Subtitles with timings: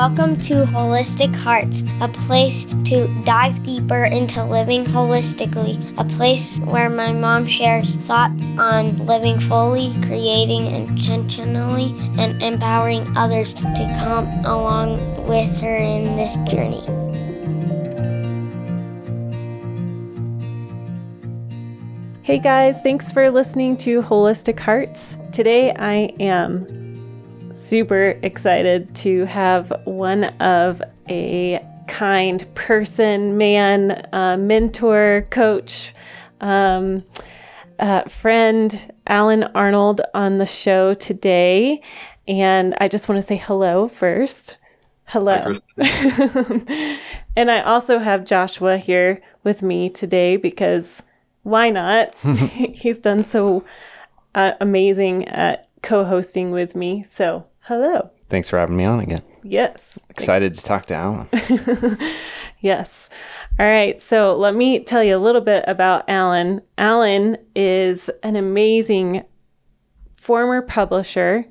[0.00, 6.88] Welcome to Holistic Hearts, a place to dive deeper into living holistically, a place where
[6.88, 14.92] my mom shares thoughts on living fully, creating intentionally, and empowering others to come along
[15.28, 16.80] with her in this journey.
[22.22, 25.18] Hey guys, thanks for listening to Holistic Hearts.
[25.30, 26.79] Today I am
[27.70, 35.94] super excited to have one of a kind person, man, uh, mentor, coach,
[36.40, 37.04] um,
[37.78, 41.80] uh, friend, Allen Arnold, on the show today.
[42.26, 44.56] And I just want to say hello first.
[45.04, 45.60] Hello.
[45.76, 51.04] and I also have Joshua here with me today because
[51.44, 52.16] why not?
[52.74, 53.64] He's done so
[54.34, 57.06] uh, amazing at co hosting with me.
[57.08, 58.10] So, hello.
[58.28, 59.22] Thanks for having me on again.
[59.44, 59.96] Yes.
[60.08, 61.28] Excited to talk to Allen.
[62.60, 63.08] yes.
[63.60, 64.02] All right.
[64.02, 66.62] So, let me tell you a little bit about Allen.
[66.78, 69.24] Allen is an amazing
[70.16, 71.46] former publisher.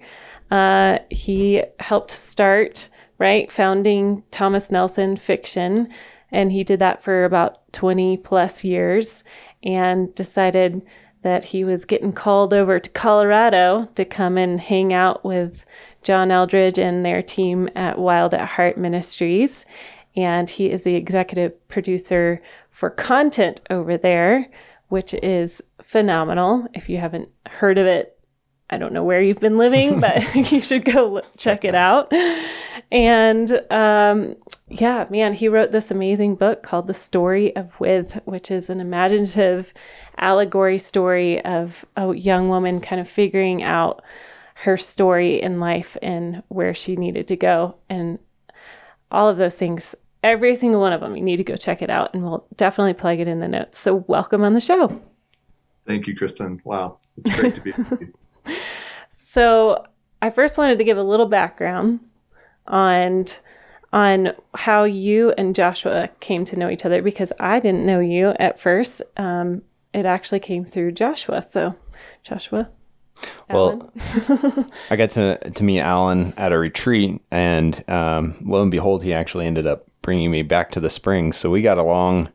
[0.51, 5.87] Uh, he helped start, right, founding Thomas Nelson Fiction.
[6.31, 9.23] And he did that for about 20 plus years
[9.63, 10.81] and decided
[11.21, 15.65] that he was getting called over to Colorado to come and hang out with
[16.03, 19.65] John Eldredge and their team at Wild at Heart Ministries.
[20.15, 22.41] And he is the executive producer
[22.71, 24.47] for content over there,
[24.87, 26.67] which is phenomenal.
[26.73, 28.17] If you haven't heard of it,
[28.71, 32.11] I don't know where you've been living, but you should go check it out.
[32.91, 34.35] And um,
[34.67, 38.79] yeah, man, he wrote this amazing book called The Story of With, which is an
[38.79, 39.73] imaginative
[40.17, 44.03] allegory story of a young woman kind of figuring out
[44.63, 47.75] her story in life and where she needed to go.
[47.89, 48.19] And
[49.09, 51.89] all of those things, every single one of them, you need to go check it
[51.89, 52.13] out.
[52.13, 53.79] And we'll definitely plug it in the notes.
[53.79, 55.01] So, welcome on the show.
[55.87, 56.61] Thank you, Kristen.
[56.65, 58.13] Wow, it's great to be with you.
[59.31, 59.85] So,
[60.23, 61.99] I first wanted to give a little background
[62.65, 63.25] on
[63.93, 68.33] on how you and Joshua came to know each other because I didn't know you
[68.39, 69.03] at first.
[69.17, 69.61] Um,
[69.93, 71.43] it actually came through Joshua.
[71.43, 71.75] So,
[72.23, 72.69] Joshua.
[73.49, 73.91] Well,
[74.89, 79.13] I got to to meet Allen at a retreat, and um, lo and behold, he
[79.13, 81.37] actually ended up bringing me back to the Springs.
[81.37, 82.29] So we got a long,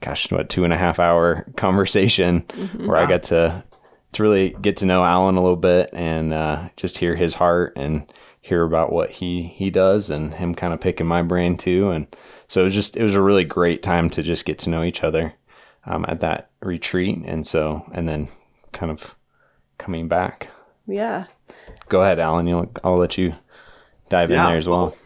[0.00, 2.86] gosh, what two and a half hour conversation mm-hmm.
[2.86, 3.04] where wow.
[3.04, 3.64] I got to
[4.12, 7.74] to really get to know Allen a little bit and uh, just hear his heart
[7.76, 11.90] and hear about what he he does and him kind of picking my brain too.
[11.90, 12.06] And
[12.48, 14.82] so it was just it was a really great time to just get to know
[14.82, 15.34] each other
[15.84, 18.28] um, at that retreat, and so and then
[18.72, 19.14] kind of
[19.80, 20.48] coming back.
[20.86, 21.24] Yeah.
[21.88, 22.46] Go ahead, Allen.
[22.46, 23.34] You I'll let you
[24.08, 24.44] dive yeah.
[24.44, 24.96] in there as well.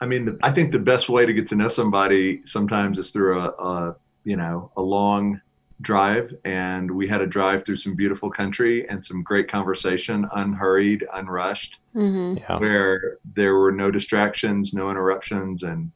[0.00, 3.10] I mean, the, I think the best way to get to know somebody sometimes is
[3.10, 5.40] through a, a you know a long
[5.80, 11.06] drive and we had a drive through some beautiful country and some great conversation unhurried
[11.14, 12.36] unrushed mm-hmm.
[12.36, 12.58] yeah.
[12.58, 15.90] where there were no distractions no interruptions and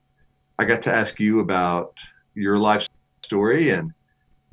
[0.59, 2.01] i got to ask you about
[2.35, 2.89] your life
[3.23, 3.93] story and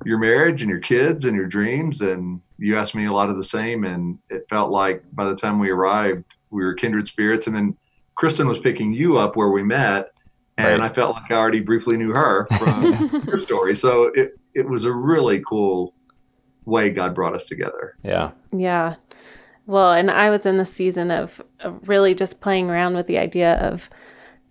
[0.05, 3.37] your marriage and your kids and your dreams and you asked me a lot of
[3.37, 7.47] the same and it felt like by the time we arrived we were kindred spirits
[7.47, 7.75] and then
[8.15, 10.11] kristen was picking you up where we met
[10.57, 10.91] and right.
[10.91, 13.75] i felt like i already briefly knew her from your story.
[13.75, 15.93] So it, it was a really cool
[16.65, 17.95] way god brought us together.
[18.03, 18.31] Yeah.
[18.51, 18.95] Yeah.
[19.65, 23.17] Well and i was in the season of, of really just playing around with the
[23.17, 23.89] idea of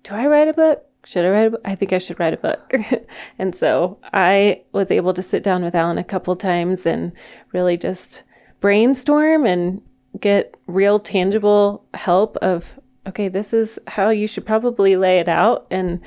[0.03, 1.61] do i write a book should I write a book?
[1.65, 2.73] I think I should write a book.
[3.39, 7.13] and so I was able to sit down with Allen a couple times and
[7.53, 8.23] really just
[8.61, 9.81] brainstorm and
[10.19, 15.67] get real tangible help of okay, this is how you should probably lay it out.
[15.71, 16.01] And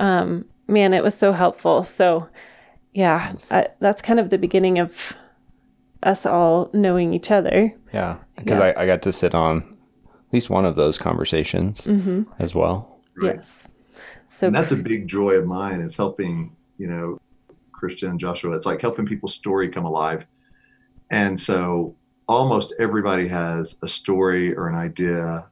[0.00, 1.84] um, man, it was so helpful.
[1.84, 2.28] So
[2.92, 5.14] yeah, I, that's kind of the beginning of
[6.02, 7.72] us all knowing each other.
[7.92, 8.66] Yeah, because yeah.
[8.76, 9.58] I, I got to sit on
[10.28, 12.22] at least one of those conversations mm-hmm.
[12.38, 13.00] as well.
[13.22, 13.68] Yes.
[14.34, 17.20] So and that's a big joy of mine is helping, you know,
[17.70, 18.56] Kristen and Joshua.
[18.56, 20.26] It's like helping people's story come alive.
[21.10, 21.94] And so
[22.26, 25.44] almost everybody has a story or an idea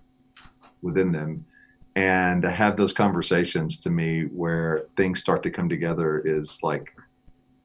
[0.82, 1.46] within them.
[1.94, 6.92] And to have those conversations to me where things start to come together is like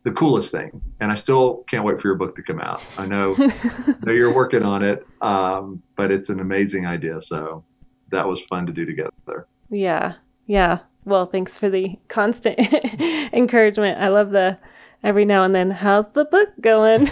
[0.04, 0.80] the coolest thing.
[1.00, 2.84] And I still can't wait for your book to come out.
[2.96, 3.34] I know,
[4.04, 7.24] know you're working on it, um, but it's an amazing idea.
[7.24, 7.64] So
[8.10, 9.48] that was fun to do together.
[9.72, 10.14] Yeah.
[10.46, 12.60] Yeah well, thanks for the constant
[13.34, 14.00] encouragement.
[14.00, 14.58] I love the
[15.04, 17.08] every now and then, how's the book going?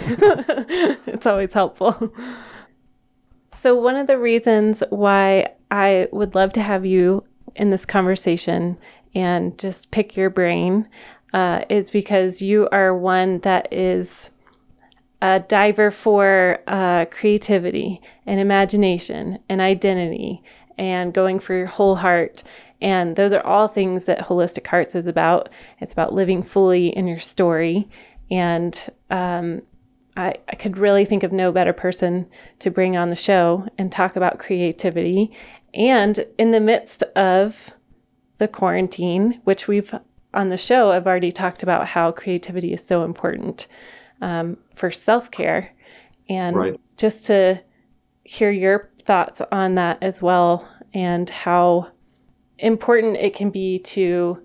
[1.06, 2.12] it's always helpful.
[3.50, 8.76] So, one of the reasons why I would love to have you in this conversation
[9.14, 10.86] and just pick your brain
[11.32, 14.30] uh, is because you are one that is
[15.22, 20.42] a diver for uh, creativity and imagination and identity
[20.78, 22.42] and going for your whole heart.
[22.86, 25.48] And those are all things that Holistic Hearts is about.
[25.80, 27.88] It's about living fully in your story.
[28.30, 28.78] And
[29.10, 29.62] um,
[30.16, 32.28] I, I could really think of no better person
[32.60, 35.32] to bring on the show and talk about creativity.
[35.74, 37.74] And in the midst of
[38.38, 39.92] the quarantine, which we've
[40.32, 43.66] on the show, I've already talked about how creativity is so important
[44.20, 45.74] um, for self care.
[46.28, 46.80] And Right.
[46.96, 47.60] just to
[48.22, 51.90] hear your thoughts on that as well and how
[52.58, 54.40] important it can be to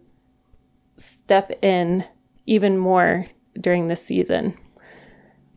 [0.98, 2.04] step in
[2.46, 3.28] even more
[3.60, 4.58] during this season.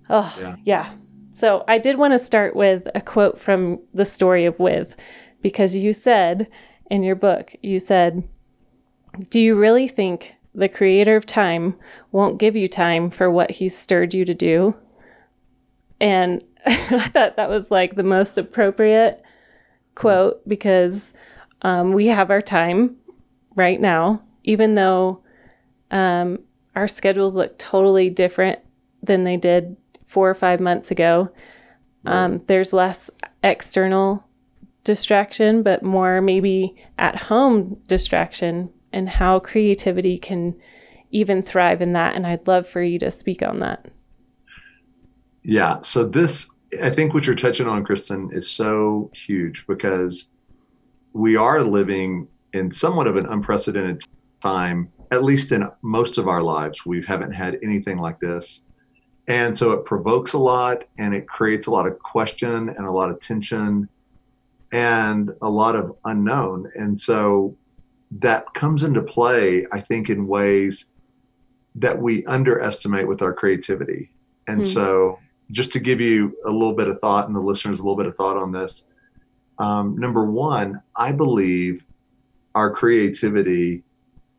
[0.08, 0.56] Oh, Yeah.
[0.64, 0.94] yeah.
[1.32, 4.96] So I did want to start with a quote from the story of With,
[5.42, 6.48] because you said
[6.90, 8.22] in your book, you said,
[9.30, 11.74] Do you really think the creator of time
[12.12, 14.76] won't give you time for what he's stirred you to do?
[16.00, 19.22] And I thought that was like the most appropriate
[19.94, 21.14] quote because
[21.64, 22.96] um, we have our time
[23.56, 25.22] right now, even though
[25.90, 26.38] um,
[26.76, 28.60] our schedules look totally different
[29.02, 29.76] than they did
[30.06, 31.30] four or five months ago.
[32.06, 33.08] Um, there's less
[33.42, 34.22] external
[34.84, 40.54] distraction, but more maybe at home distraction, and how creativity can
[41.10, 42.14] even thrive in that.
[42.14, 43.86] And I'd love for you to speak on that.
[45.42, 45.80] Yeah.
[45.80, 46.50] So this,
[46.82, 50.28] I think what you're touching on, Kristen, is so huge because
[51.14, 54.02] we are living in somewhat of an unprecedented
[54.42, 56.84] time, at least in most of our lives.
[56.84, 58.66] We haven't had anything like this.
[59.26, 62.90] And so it provokes a lot and it creates a lot of question and a
[62.90, 63.88] lot of tension
[64.72, 66.70] and a lot of unknown.
[66.74, 67.56] And so
[68.18, 70.86] that comes into play, I think, in ways
[71.76, 74.10] that we underestimate with our creativity.
[74.46, 74.64] And Hmm.
[74.64, 75.18] so,
[75.50, 78.06] just to give you a little bit of thought and the listeners a little bit
[78.06, 78.88] of thought on this,
[79.58, 81.84] um, number one, I believe
[82.54, 83.82] our creativity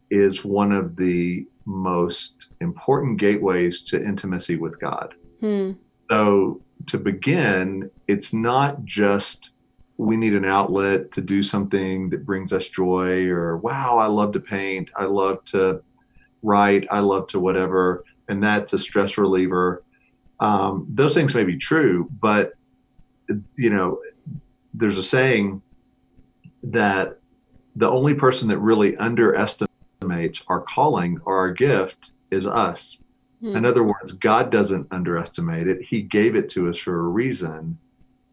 [0.09, 5.15] is one of the most important gateways to intimacy with God.
[5.39, 5.71] Hmm.
[6.09, 9.49] So, to begin, it's not just
[9.97, 14.33] we need an outlet to do something that brings us joy, or wow, I love
[14.33, 15.81] to paint, I love to
[16.43, 19.83] write, I love to whatever, and that's a stress reliever.
[20.39, 22.53] Um, those things may be true, but
[23.55, 23.99] you know,
[24.77, 25.61] there's a saying
[26.63, 27.19] that
[27.75, 33.01] the only person that really underestimates our calling or our gift is us.
[33.41, 33.57] Hmm.
[33.57, 35.81] In other words, God doesn't underestimate it.
[35.81, 37.77] He gave it to us for a reason.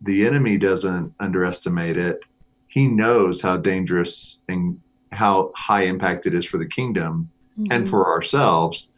[0.00, 2.20] The enemy doesn't underestimate it.
[2.68, 4.80] He knows how dangerous and
[5.12, 7.30] how high impact it is for the kingdom
[7.70, 7.90] and Mhm.
[7.90, 8.88] for ourselves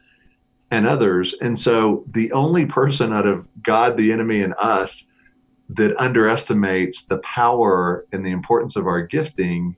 [0.70, 1.35] and others.
[1.41, 5.08] And so the only person out of God, the enemy, and us
[5.71, 9.77] that underestimates the power and the importance of our gifting,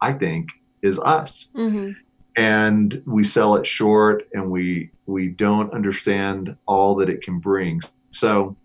[0.00, 0.48] I think,
[0.82, 1.50] is us.
[1.54, 1.96] Mhm.
[2.36, 7.80] and we sell it short and we we don't understand all that it can bring.
[8.12, 8.56] So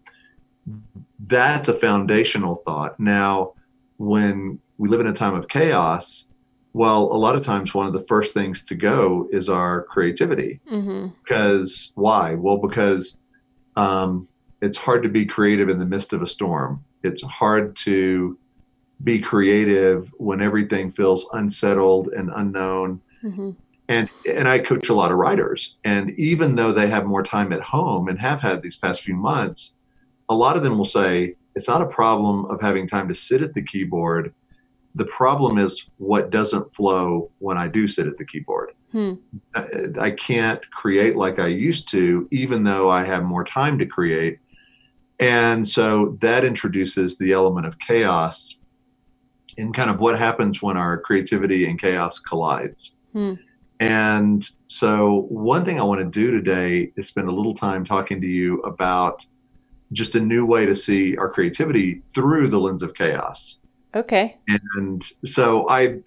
[1.28, 3.00] that's a foundational thought.
[3.00, 3.54] Now
[3.98, 6.26] when we live in a time of chaos
[6.74, 10.60] well a lot of times one of the first things to go is our creativity.
[10.72, 11.14] Mhm.
[11.24, 12.36] because why?
[12.36, 13.19] Well because
[13.76, 14.28] um,
[14.62, 16.83] it's hard to be creative in the midst of a storm.
[17.04, 18.38] It's hard to
[19.04, 23.02] be creative when everything feels unsettled and unknown.
[23.24, 23.56] Mhm.
[23.88, 27.52] and and I coach a lot of writers and even though they have more time
[27.54, 29.76] at home and have had these past few months
[30.30, 33.42] a lot of them will say it's not a problem of having time to sit
[33.42, 34.33] at the keyboard.
[34.95, 38.71] The problem is what doesn't flow when I do sit at the keyboard.
[38.92, 39.14] Hmm.
[39.56, 39.66] I,
[40.00, 44.40] I can't create like I used to even though I have more time to create
[45.19, 48.60] and so that introduces the element of chaos
[49.57, 53.36] and kind of what happens when our creativity and chaos collides Hmm.
[53.80, 58.19] and so, one thing I want to do today is spend a little time talking
[58.19, 59.26] to you about
[59.94, 63.62] just a new way to see our creativity through the lens of chaos.
[63.95, 64.38] Okay.
[64.76, 66.00] And so, I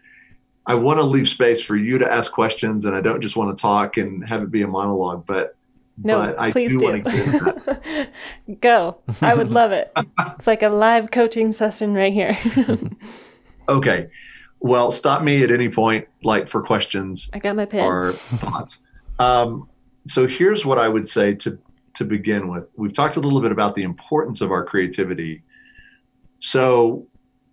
[0.66, 3.56] I want to leave space for you to ask questions, and I don't just want
[3.56, 5.56] to talk and have it be a monologue, but
[6.02, 6.86] No, but please do, do.
[6.86, 8.12] want to get into that.
[8.60, 8.98] Go.
[9.20, 9.92] I would love it.
[10.36, 12.38] It's like a live coaching session right here.
[13.68, 14.06] Okay,
[14.60, 17.84] well, stop me at any point, like for questions I got my pen.
[17.84, 18.80] or thoughts.
[19.18, 19.68] Um,
[20.06, 21.58] so here's what I would say to
[21.94, 22.64] to begin with.
[22.76, 25.42] We've talked a little bit about the importance of our creativity.
[26.40, 27.06] So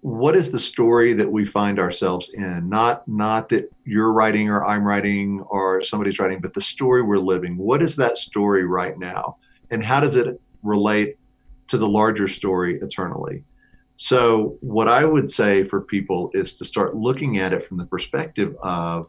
[0.05, 2.69] what is the story that we find ourselves in?
[2.69, 7.17] Not not that you're writing or I'm writing or somebody's writing, but the story we're
[7.17, 7.57] living.
[7.57, 9.37] What is that story right now?
[9.71, 11.17] And how does it relate
[11.69, 13.45] to the larger story eternally?
[13.97, 17.85] So, what I would say for people is to start looking at it from the
[17.85, 19.07] perspective of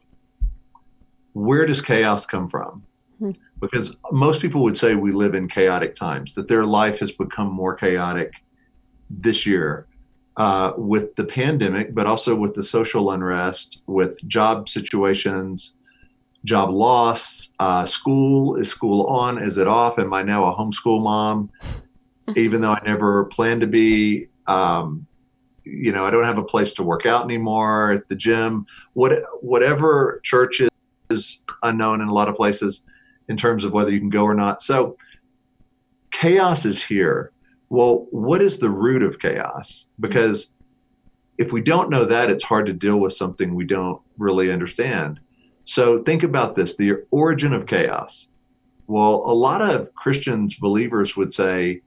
[1.35, 2.85] where does chaos come from?
[3.19, 3.33] Hmm.
[3.61, 7.53] Because most people would say we live in chaotic times, that their life has become
[7.53, 8.33] more chaotic
[9.11, 9.87] this year
[10.37, 15.75] uh, with the pandemic, but also with the social unrest, with job situations,
[16.45, 18.57] job loss, uh, school.
[18.57, 19.43] Is school on?
[19.43, 19.99] Is it off?
[19.99, 21.50] Am I now a homeschool mom?
[22.37, 25.07] Even though I never planned to be, um,
[25.64, 28.66] you know, I don't have a place to work out anymore at the gym.
[28.95, 30.61] What, whatever church
[31.09, 32.85] is unknown in a lot of places
[33.28, 34.61] in terms of whether you can go or not.
[34.61, 34.97] So
[36.12, 37.33] chaos is here.
[37.68, 39.88] Well, what is the root of chaos?
[39.99, 40.52] Because
[41.38, 45.20] if we don't know that, it's hard to deal with something we don't really understand.
[45.64, 48.30] So think about this the origin of chaos.
[48.87, 51.82] Well, a lot of Christians, believers would say,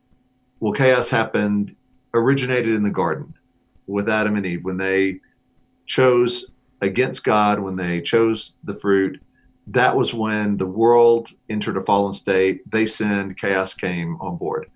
[0.59, 1.75] well, chaos happened,
[2.13, 3.33] originated in the garden
[3.88, 5.21] with Adam and Eve when they
[5.86, 6.45] chose
[6.81, 9.21] against God, when they chose the fruit.
[9.67, 12.69] That was when the world entered a fallen state.
[12.69, 14.69] They sinned, chaos came on board.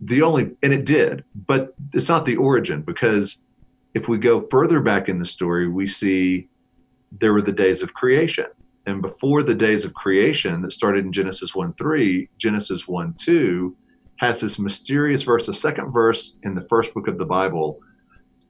[0.00, 3.38] The only, and it did, but it's not the origin because
[3.94, 6.48] if we go further back in the story, we see
[7.12, 8.46] there were the days of creation.
[8.84, 13.74] And before the days of creation that started in Genesis 1 3, Genesis 1 2
[14.18, 15.46] has this mysterious verse.
[15.46, 17.80] The second verse in the first book of the Bible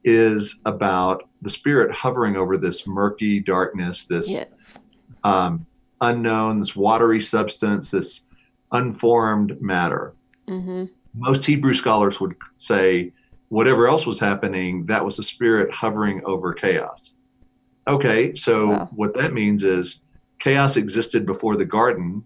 [0.03, 4.77] is about the Spirit hovering over this murky darkness, this Yes.
[5.23, 5.65] um,
[6.01, 8.27] unknown, this watery substance, this
[8.71, 10.13] unformed matter.
[10.47, 10.85] Mm-hmm.
[11.17, 13.11] Most Hebrew scholars would say
[13.49, 17.17] whatever else was happening, that was the Spirit hovering over chaos.
[17.87, 18.89] Okay, so Wow.
[18.93, 20.01] what that means is
[20.39, 22.25] chaos existed before the garden,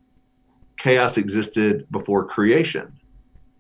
[0.78, 2.92] chaos existed before creation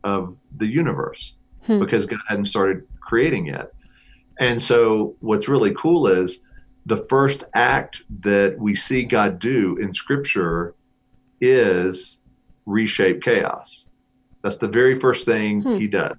[0.04, 1.36] of the universe
[1.68, 1.80] Hmm.
[1.80, 3.72] because God hadn't started creating yet.
[4.40, 6.44] And so what's really cool is
[6.88, 10.74] the first act that we see God do in scripture
[11.40, 12.18] is
[12.66, 13.86] reshape chaos.
[14.44, 15.78] That's the very first thing Hmm.
[15.78, 16.18] he does.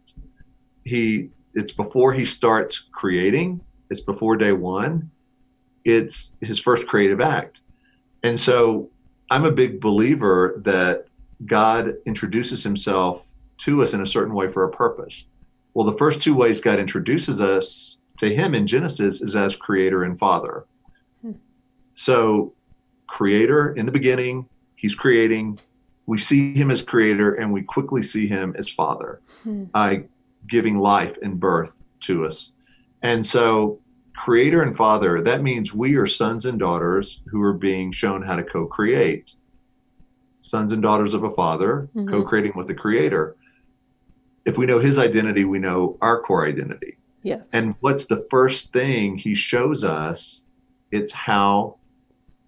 [0.85, 3.61] He it's before he starts creating,
[3.91, 5.11] it's before day 1.
[5.85, 7.59] It's his first creative act.
[8.23, 8.89] And so
[9.31, 11.07] I'm a big believer that
[11.45, 13.27] God introduces himself
[13.59, 15.27] to us in a certain way for a purpose.
[15.75, 20.05] Well, the first two ways God introduces us to him in Genesis is as creator
[20.05, 20.65] and father.
[21.21, 21.33] Hmm.
[21.95, 22.55] So,
[23.09, 25.59] creator in the beginning, he's creating.
[26.07, 29.65] We see him as creator and we quickly see him as father, Hmm.
[29.75, 29.95] uh,
[30.49, 32.53] giving life and birth to us.
[33.03, 33.79] And so,
[34.17, 38.37] creator and father, that means we are sons and daughters who are being shown how
[38.37, 39.35] to co create.
[40.41, 42.09] Sons and daughters of a father, Mhm.
[42.11, 43.37] co creating with the creator.
[44.45, 46.99] If we know his identity, we know our core identity.
[47.23, 47.49] Yes.
[47.53, 50.45] And what's the first thing he shows us?
[50.91, 51.77] It's how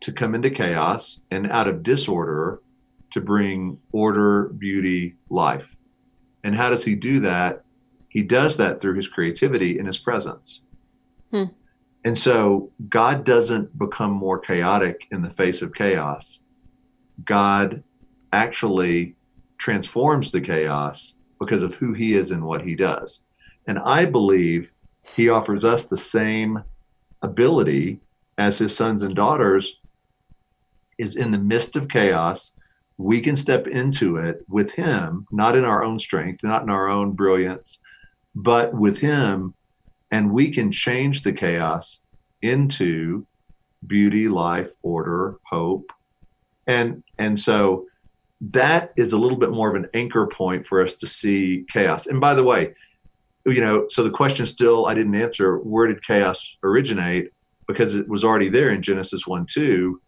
[0.00, 2.60] to come into chaos and out of disorder
[3.14, 5.66] to bring order, beauty, life.
[6.42, 7.64] And how does he do that?
[8.08, 10.62] He does that through his creativity and his presence.
[11.30, 11.44] Hmm.
[12.04, 16.42] And so God doesn't become more chaotic in the face of chaos.
[17.24, 17.84] God
[18.32, 19.14] actually
[19.58, 23.22] transforms the chaos because of who he is and what he does.
[23.68, 24.72] And I believe
[25.14, 26.64] he offers us the same
[27.22, 28.00] ability
[28.36, 29.76] as his sons and daughters
[30.98, 32.56] is in the midst of chaos
[32.96, 36.88] we can step into it with him not in our own strength not in our
[36.88, 37.80] own brilliance
[38.34, 39.54] but with him
[40.10, 42.04] and we can change the chaos
[42.40, 43.26] into
[43.86, 45.90] beauty life order hope.
[46.66, 47.86] And and so
[48.40, 52.06] that is a little bit more of an anchor point for us to see chaos.
[52.06, 52.74] And by the way
[53.46, 57.32] you know, so the question still I didn't answer where did chaos originate?
[57.66, 60.00] Because it was already there in Genesis 1 2,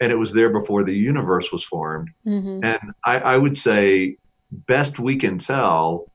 [0.00, 2.10] and it was there before the universe was formed.
[2.26, 2.64] mm-hmm.
[2.64, 4.16] And I, I would say,
[4.50, 6.10] best we can tell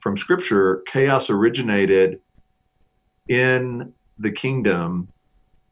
[0.00, 2.20] from scripture, chaos originated
[3.28, 5.08] in the kingdom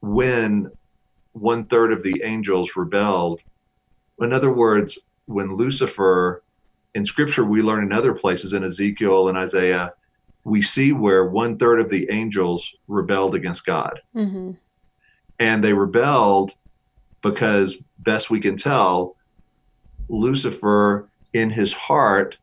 [0.00, 0.71] when
[1.33, 3.40] one third of the angels rebelled.
[4.21, 6.42] In other words, when Lucifer,
[6.95, 9.92] in scripture, we learn in other places in Ezekiel and Isaiah,
[10.45, 14.00] we see where one third of the angels rebelled against God.
[14.14, 14.52] Mm-hmm.
[15.38, 16.54] And they rebelled
[17.23, 19.17] because, best we can tell,
[20.09, 22.37] Lucifer in his heart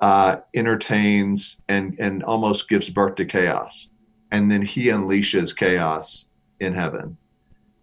[0.00, 3.88] uh, entertains and and almost gives birth to chaos,
[4.32, 6.26] and then he unleashes chaos
[6.58, 7.16] in heaven.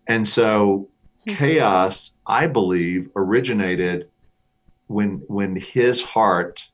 [0.07, 0.89] And so
[1.27, 4.09] chaos, I believe, originated
[4.87, 6.67] when when his heart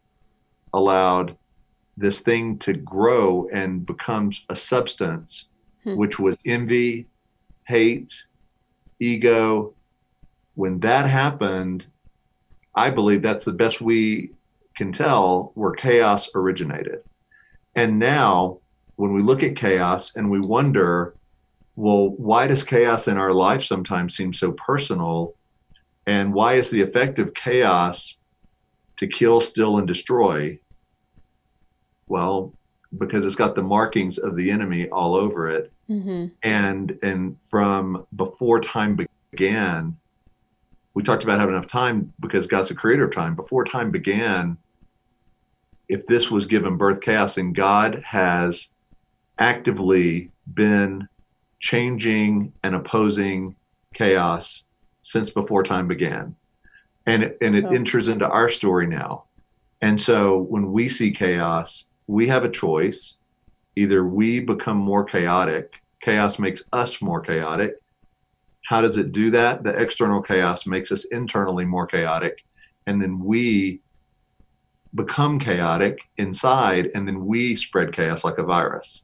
[0.73, 1.37] allowed
[1.97, 5.47] this thing to grow and becomes a substance,
[5.83, 5.95] Hmm.
[5.95, 7.05] which was envy,
[7.67, 8.25] hate,
[8.99, 9.73] ego.
[10.55, 11.85] When that happened,
[12.73, 14.31] I believe that's the best we
[14.75, 17.03] can tell where chaos originated.
[17.75, 18.59] And now,
[18.95, 21.15] when we look at chaos and we wonder,
[21.75, 25.35] well, why does chaos in our life sometimes seem so personal?
[26.07, 28.17] And why is the effect of chaos
[28.97, 30.59] to kill, steal, and destroy?
[32.07, 32.53] Well,
[32.97, 35.71] because it's got the markings of the enemy all over it.
[35.89, 36.27] Mm-hmm.
[36.43, 38.99] And and from before time
[39.31, 39.97] began,
[40.93, 43.35] we talked about having enough time because God's the creator of time.
[43.35, 44.57] Before time began,
[45.87, 48.69] if this was given birth chaos, and God has
[49.37, 51.07] actively been
[51.59, 53.55] changing and opposing
[53.93, 54.63] chaos
[55.03, 56.35] since before time began.
[57.05, 57.69] And it, and it Oh.
[57.71, 59.25] enters into our story now.
[59.81, 63.17] And so when we see chaos, we have a choice.
[63.75, 67.75] Either we become more chaotic, chaos makes us more chaotic.
[68.65, 69.63] How does it do that?
[69.63, 72.43] The external chaos makes us internally more chaotic.
[72.87, 73.81] And then we
[74.95, 79.03] become chaotic inside, and then we spread chaos like a virus.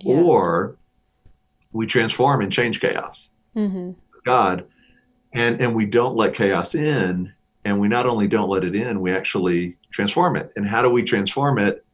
[0.00, 0.14] Yeah.
[0.16, 0.76] Or
[1.72, 3.30] we transform and change chaos.
[3.56, 3.92] mm-hmm.
[4.24, 4.66] God,
[5.32, 7.32] and and we don't let chaos in,
[7.64, 10.52] and we not only don't let it in, we actually transform it.
[10.56, 11.84] And how do we transform it?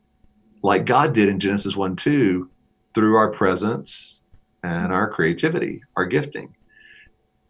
[0.64, 2.50] Like God did in Genesis one two,
[2.92, 4.20] through our presence
[4.64, 6.56] and our creativity, our gifting.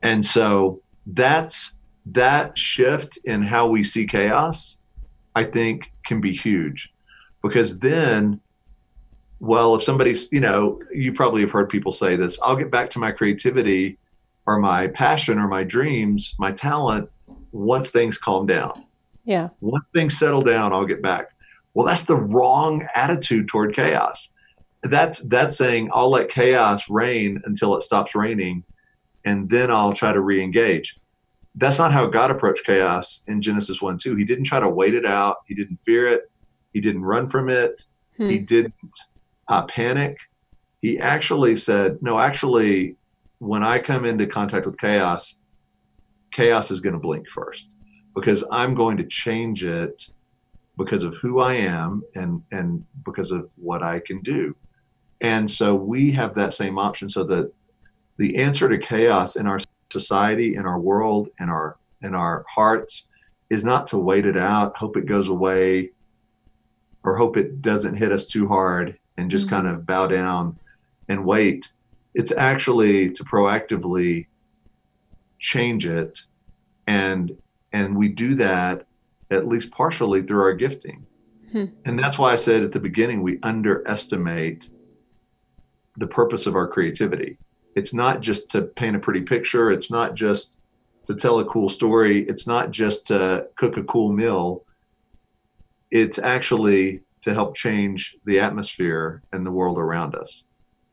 [0.03, 4.79] And so that's that shift in how we see chaos,
[5.35, 6.93] I think, can be huge,
[7.43, 8.41] because then.
[9.41, 12.89] Well, if somebody's, you know, you probably have heard people say this, I'll get back
[12.91, 13.99] to my creativity
[14.47, 17.11] or my passion or my dreams, my talent,
[17.53, 18.87] once things calm down.
[19.25, 19.49] Yeah.
[19.61, 21.34] Once things settle down, I'll get back.
[21.75, 24.33] Well, that's the wrong attitude toward chaos.
[24.83, 28.65] That's that's saying I'll let chaos reign until it stops raining,
[29.25, 30.97] and then I'll try to re-engage.
[31.57, 34.17] That's not how God approached chaos in Genesis 1 2.
[34.17, 36.31] He didn't try to wait it out, he didn't fear it,
[36.73, 37.85] he didn't run from it,
[38.17, 38.29] Hmm.
[38.29, 38.75] he didn't
[39.49, 40.17] uh, panic.
[40.81, 42.97] He actually said, No, actually,
[43.39, 45.37] when I come into contact with chaos,
[46.33, 47.69] chaos is going to blink first
[48.15, 50.09] because I'm going to change it
[50.77, 54.57] because of who I am and and because of what I can do.
[55.21, 57.53] And so we have that same option so that
[58.17, 59.61] the answer to chaos in our
[59.91, 63.07] society, in our world, in our in our hearts
[63.51, 65.91] is not to wait it out, hope it goes away,
[67.03, 69.51] or hope it doesn't hit us too hard and just Mhm.
[69.51, 70.59] kind of bow down
[71.09, 71.73] and wait.
[72.15, 74.27] It's actually to proactively
[75.39, 76.23] change it
[76.87, 77.37] and
[77.73, 78.87] and we do that
[79.35, 81.07] at least partially through our gifting.
[81.53, 81.67] Hmm.
[81.85, 84.69] And that's why I said at the beginning we underestimate
[85.97, 87.39] the purpose of our creativity.
[87.77, 90.57] It's not just to paint a pretty picture, it's not just
[91.07, 94.65] to tell a cool story, it's not just to cook a cool meal.
[95.91, 100.45] It's actually to help change the atmosphere and the world around us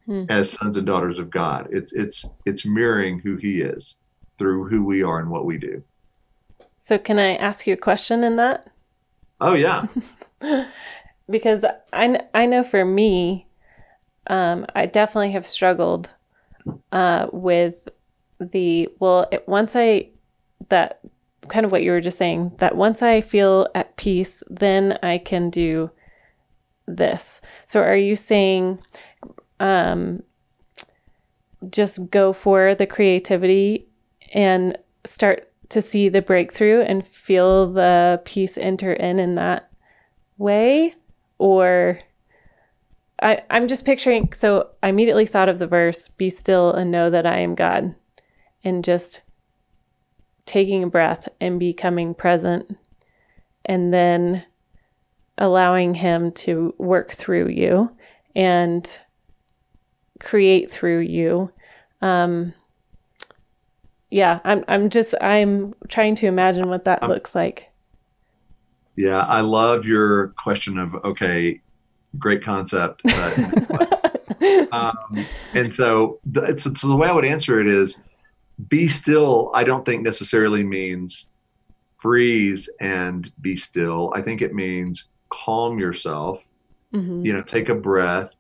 [0.08, 0.23] Hmm.
[0.30, 1.67] as sons and daughters of God.
[1.71, 3.97] It's it's it's mirroring who he is
[4.39, 5.84] through who we are and what we do.
[6.84, 8.67] So, can I ask you a question in that?
[9.39, 9.86] Oh yeah.
[11.30, 11.63] because
[11.94, 13.46] I, I know for me,
[14.28, 16.10] um, I definitely have struggled
[16.91, 17.76] uh, with
[18.39, 20.10] the, well, it, once I,
[20.70, 21.02] that
[21.50, 25.20] kind of what you were just saying, that once I feel at peace, then I
[25.20, 25.91] can do
[26.88, 27.41] this.
[27.65, 28.80] So are you saying,
[29.60, 30.24] um,
[31.70, 33.88] just go for the creativity
[34.34, 39.69] and start to see the breakthrough and feel the peace enter in in that
[40.38, 40.95] way
[41.38, 41.99] or
[43.21, 47.10] I, i'm just picturing so i immediately thought of the verse be still and know
[47.10, 47.95] that i am god
[48.63, 49.21] and just
[50.45, 52.77] taking a breath and becoming present
[53.65, 54.43] and then
[55.38, 57.89] allowing him to work through you
[58.36, 58.99] and
[60.19, 61.51] create through you.
[62.01, 62.53] Um
[64.12, 67.69] yeah i'm i'm just i'm trying to imagine what that Um, looks like
[68.95, 71.62] Yeah, I love your question of okay,
[72.19, 73.02] great concept.
[73.04, 78.02] But, um, and so, the, it's, so the way I would answer it is,
[78.67, 79.50] be still.
[79.56, 81.28] I don't think necessarily means
[82.00, 84.12] freeze and be still.
[84.13, 86.43] I think it means calm yourself,
[86.93, 87.24] Mhm.
[87.26, 88.32] you know, take a breath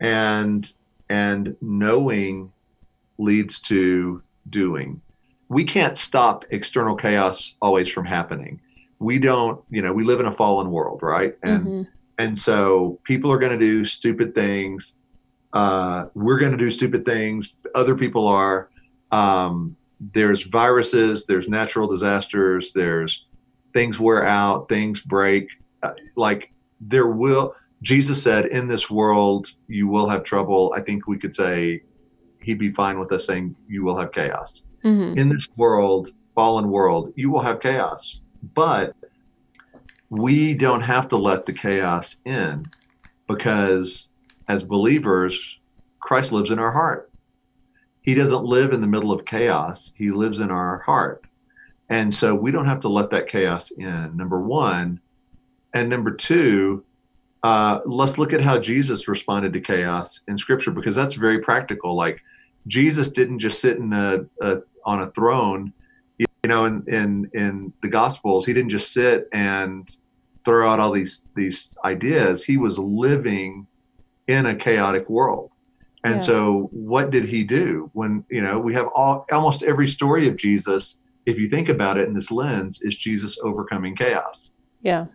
[0.00, 0.70] and
[1.08, 2.52] and knowing
[3.18, 5.00] leads to doing.
[5.52, 8.60] We can't stop external chaos always from happening.
[8.98, 11.36] We don't, you know, we live in a fallen world, right?
[11.42, 11.86] And Mhm.
[12.18, 14.96] and so people are going to do stupid things.
[15.52, 17.54] Uh, we're going to do stupid things.
[17.74, 18.70] Other people are.
[19.10, 19.76] Um,
[20.14, 21.26] there's viruses.
[21.26, 22.72] There's natural disasters.
[22.72, 23.26] There's
[23.72, 24.68] things wear out.
[24.68, 25.48] Things break.
[25.82, 27.54] Uh, like there will.
[27.82, 31.82] Jesus said, "In this world, you will have trouble." I think we could say
[32.40, 35.16] he'd be fine with us saying, "You will have chaos." Mhm.
[35.16, 38.20] in this world, fallen world, you will have chaos.
[38.54, 38.94] But
[40.10, 42.66] we don't have to let the chaos in
[43.28, 44.08] because
[44.48, 45.58] as believers,
[46.00, 47.10] Christ lives in our heart.
[48.02, 51.24] He doesn't live in the middle of chaos, He lives in our heart.
[51.88, 55.00] And so we don't have to let that chaos in, number one.
[55.74, 56.84] And number two,
[57.42, 61.94] uh, let's look at how Jesus responded to chaos in scripture because that's very practical.
[61.94, 62.20] Like
[62.66, 65.72] Jesus didn't just sit in a, a on a throne,
[66.18, 69.88] you know, in, in in the Gospels, he didn't just sit and
[70.44, 72.44] throw out all these these ideas.
[72.44, 73.66] He was living
[74.28, 75.50] in a chaotic world.
[76.04, 76.20] And Yeah.
[76.20, 80.36] so what did he do when, you know, we have all almost every story of
[80.36, 84.52] Jesus, if you think about it in this lens, is Jesus overcoming chaos.
[84.82, 85.06] Yeah.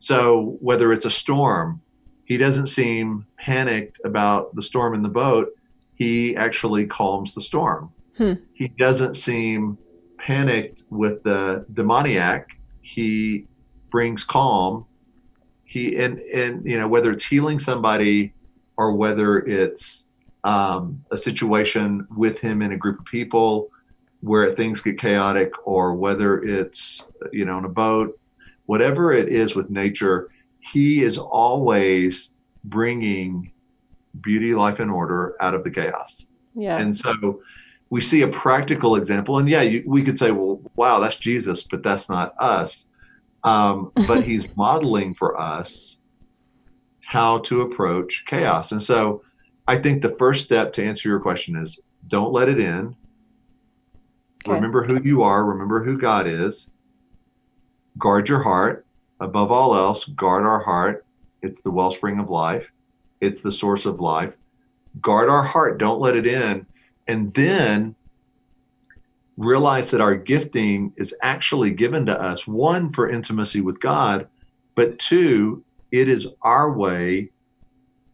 [0.00, 1.80] So whether it's a storm,
[2.26, 5.48] he doesn't seem panicked about the storm in the boat.
[5.94, 7.90] He actually calms the storm.
[8.16, 8.34] Hmm.
[8.52, 9.78] He doesn't seem
[10.18, 12.48] panicked with the demoniac.
[12.82, 13.46] He
[13.90, 14.86] brings calm.
[15.64, 18.32] He and and you know whether it's healing somebody
[18.76, 20.06] or whether it's
[20.44, 23.70] um, a situation with him in a group of people
[24.20, 28.18] where things get chaotic, or whether it's you know in a boat
[28.66, 32.32] whatever it is with nature, he is always
[32.64, 33.52] bringing
[34.20, 36.26] beauty, life, and order out of the chaos.
[36.54, 36.78] Yeah.
[36.78, 37.42] And so
[37.90, 39.38] we see a practical example.
[39.38, 42.88] And yeah, you, we could say, well, wow, that's Jesus, but that's not us.
[43.44, 45.98] Um, but he's modeling for us
[47.00, 48.72] how to approach chaos.
[48.72, 49.22] And so
[49.68, 52.96] I think the first step to answer your question is don't let it in.
[54.46, 54.54] Okay.
[54.54, 56.70] Remember who you are, remember who God is
[57.98, 58.86] guard your heart
[59.20, 61.06] above all else guard our heart
[61.42, 62.66] it's the wellspring of life
[63.20, 64.34] it's the source of life
[65.00, 66.66] guard our heart don't let it in
[67.06, 67.94] and then
[69.36, 74.28] realize that our gifting is actually given to us one for intimacy with god
[74.76, 77.30] but two it is our way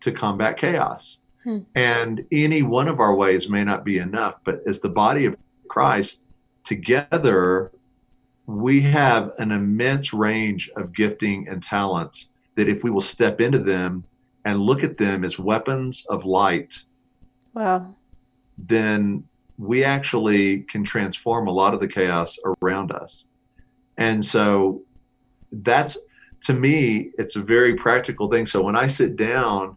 [0.00, 1.60] to combat chaos Hmm.
[1.74, 5.36] and any one of our ways may not be enough but as the body of
[5.68, 6.24] christ
[6.66, 7.72] together
[8.46, 13.58] we have an immense range of gifting and talents that if we will step into
[13.58, 14.04] them
[14.44, 16.84] and look at them as weapons of light,
[17.54, 17.94] Wow.
[18.68, 19.24] Then
[19.58, 23.26] we actually can transform a lot of the chaos around us.
[23.98, 24.82] And so
[25.52, 25.98] that's
[26.42, 28.46] to me, it's a very practical thing.
[28.46, 29.76] So when I sit down,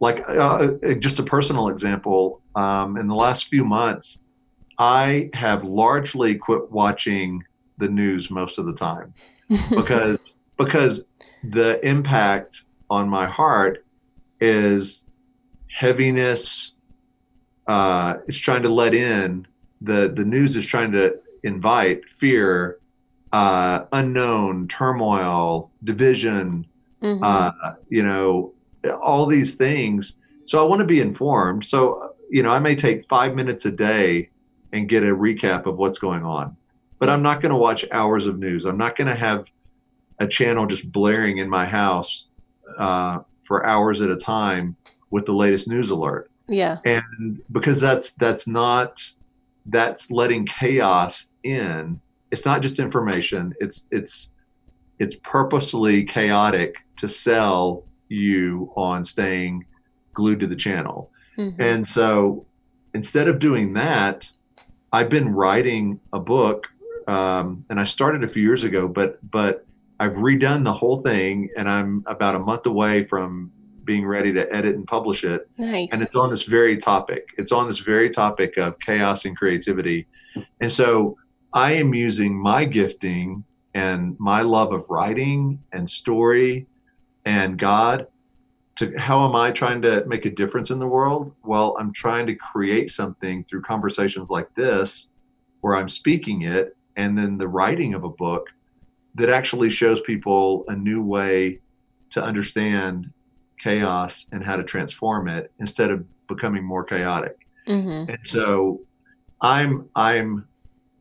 [0.00, 4.18] like uh, just a personal example, um, in the last few months,
[4.78, 7.42] I have largely quit watching
[7.78, 9.14] the news most of the time
[9.70, 10.18] because
[10.56, 11.06] because
[11.42, 13.84] the impact on my heart
[14.40, 15.04] is
[15.68, 16.73] heaviness
[17.66, 19.46] uh it's trying to let in
[19.80, 22.78] the the news is trying to invite fear
[23.32, 26.66] uh unknown turmoil division
[27.02, 27.20] Mhm.
[27.22, 28.52] uh you know
[29.02, 30.16] all these things.
[30.46, 31.64] So i want to be informed.
[31.64, 34.28] So you know i may take 5 minutes a day
[34.72, 36.56] and get a recap of what's going on
[36.98, 38.64] but i'm not going to watch hours of news.
[38.64, 39.44] I'm not going to have
[40.18, 42.26] a channel just blaring in my house
[42.78, 44.76] uh, for hours at a time
[45.10, 46.78] with the latest news alert yeah.
[46.84, 49.00] and because that's that's not
[49.66, 54.30] that's letting chaos in it's not just information it's it's
[54.98, 59.64] it's purposely chaotic to sell you on staying
[60.12, 61.58] glued to the channel Mhm.
[61.58, 62.46] and so
[62.92, 64.30] instead of doing that
[64.92, 66.66] i've been writing a book
[67.08, 69.66] um, and i started a few years ago but but
[69.98, 73.50] i've redone the whole thing and i'm about a month away from
[73.84, 75.88] being ready to edit and publish it nice.
[75.92, 77.28] and it's on this very topic.
[77.38, 80.06] It's on this very topic of chaos and creativity.
[80.60, 81.16] And so
[81.52, 83.44] I am using my gifting
[83.74, 86.66] and my love of writing and story
[87.24, 88.06] and God
[88.76, 91.32] to how am I trying to make a difference in the world?
[91.44, 95.10] Well, I'm trying to create something through conversations like this
[95.60, 98.48] where I'm speaking it and then the writing of a book
[99.14, 101.60] that actually shows people a new way
[102.10, 103.12] to understand
[103.64, 107.36] chaos and how to transform it instead of becoming more chaotic.
[107.66, 108.10] Mm-hmm.
[108.10, 108.82] And so
[109.40, 110.46] I'm I'm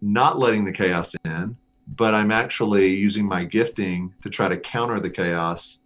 [0.01, 4.99] not letting the chaos in, but I'm actually using my gifting to try to counter
[4.99, 5.79] the chaos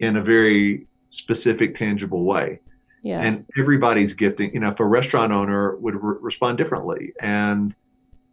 [0.00, 2.60] in a very specific, tangible way.
[3.02, 3.20] Yeah.
[3.20, 7.74] And everybody's gifting, you know, if a restaurant owner would re- respond differently, and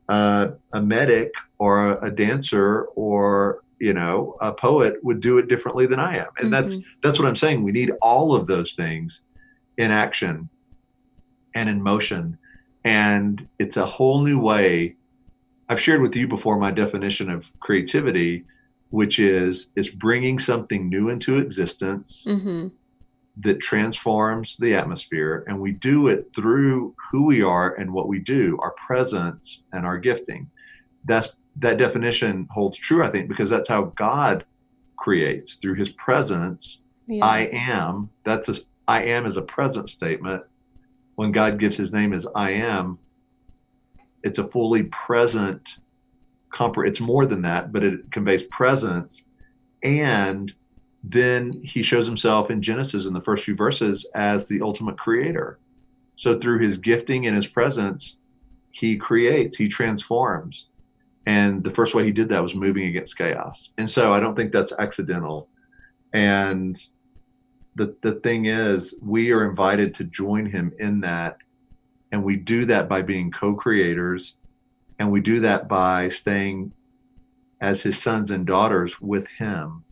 [0.09, 5.47] uh, a medic or a, a dancer or you know a poet would do it
[5.47, 7.63] differently than I am, and that's that's what I'm saying.
[7.63, 9.23] We need all of those things
[9.77, 10.49] in action
[11.53, 12.37] and in motion,
[12.83, 14.95] and it's a whole new way.
[15.69, 18.45] I've shared with you before my definition of creativity,
[18.89, 22.67] which is is bringing something new into existence mm-hmm.
[23.41, 28.19] that transforms the atmosphere and we do it through who we are and what we
[28.19, 30.49] do our presence and our gifting
[31.05, 34.45] that's that definition holds true i think because that's how god
[34.97, 37.25] creates through his presence Yeah.
[37.25, 38.55] i am that's a
[38.87, 40.43] i am is a present statement
[41.15, 42.99] when god gives his name as i am
[44.23, 45.77] it's a fully present
[46.53, 49.25] compre- it's more than that but it conveys presence
[49.83, 50.53] and
[51.03, 55.57] then he shows himself in Genesis in the first few verses as the ultimate creator.
[56.17, 58.17] So through his gifting and his presence,
[58.71, 60.65] he creates, he transforms.
[61.27, 63.71] And the first way he did that was moving against chaos.
[63.77, 65.49] And so I don't think that's accidental.
[66.13, 66.75] And
[67.75, 71.37] the the thing is, we are invited to join him in that.
[72.11, 74.35] And we do that by being co-creators.
[74.97, 76.71] And we do that by staying
[77.61, 79.83] as his sons and daughters with him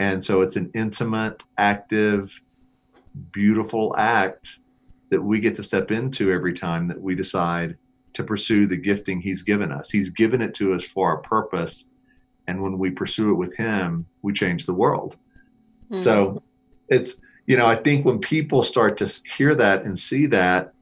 [0.00, 2.32] and so it's an intimate, active,
[3.32, 4.58] beautiful act
[5.10, 7.76] that we get to step into every time that we decide
[8.14, 9.90] to pursue the gifting He's given us.
[9.90, 11.90] He's given it to us for a purpose.
[12.46, 15.16] And when we pursue it with Him, we change the world.
[15.90, 16.00] Mhm.
[16.00, 16.42] So
[16.88, 20.72] it's, you know, I think when people start to hear that and see that,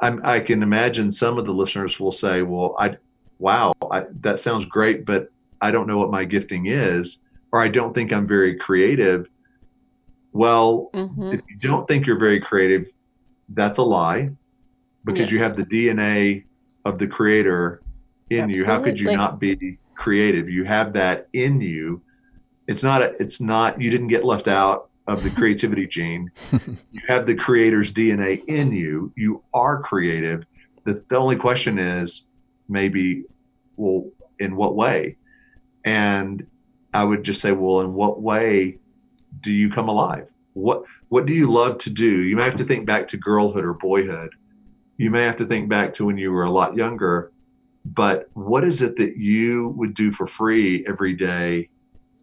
[0.00, 2.96] I'm, I can imagine some of the listeners will say, well, I,
[3.40, 5.30] wow, I, that sounds great, but
[5.60, 7.18] I don't know what my gifting is
[7.50, 9.28] or I don't think I'm very creative.
[10.32, 11.34] Well, Mhm.
[11.34, 12.86] if you don't think you're very creative,
[13.48, 14.30] that's a lie
[15.12, 16.44] because you have the DNA
[16.84, 17.82] of the creator
[18.30, 18.64] in you.
[18.64, 20.48] How could you not be creative?
[20.48, 22.02] You have that in you.
[22.66, 26.30] It's not a, it's not you didn't get left out of the creativity gene.
[26.52, 29.12] You have the creator's DNA in you.
[29.16, 30.44] You are creative.
[30.84, 32.24] The, the only question is
[32.68, 33.24] maybe
[33.76, 35.16] well in what way?
[35.84, 36.46] And
[36.92, 38.78] I would just say, well, in what way
[39.40, 40.28] do you come alive?
[40.52, 42.22] What what do you love to do?
[42.22, 44.30] You may have to think back to girlhood or boyhood.
[44.98, 47.32] You may have to think back to when you were a lot younger.
[47.84, 51.70] But what is it that you would do for free every day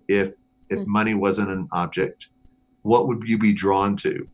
[0.07, 0.33] if
[0.69, 0.85] if Mhm.
[0.87, 2.29] money wasn't an object?
[2.83, 4.27] What would you be drawn to?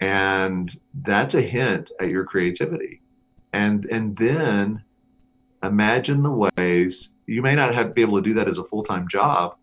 [0.00, 3.02] And that's a hint at your creativity.
[3.52, 4.82] And and then
[5.62, 9.08] imagine the ways you may not have be able to do that as a full-time
[9.08, 9.56] job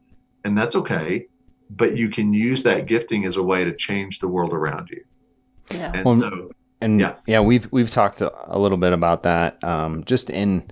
[0.43, 1.27] and that's okay
[1.69, 5.01] but you can use that gifting as a way to change the world around you
[5.71, 5.91] Yeah.
[5.93, 6.51] and Well, so
[6.83, 7.15] And Yeah.
[7.25, 10.71] yeah, we've we've talked a, little bit about that, um, just in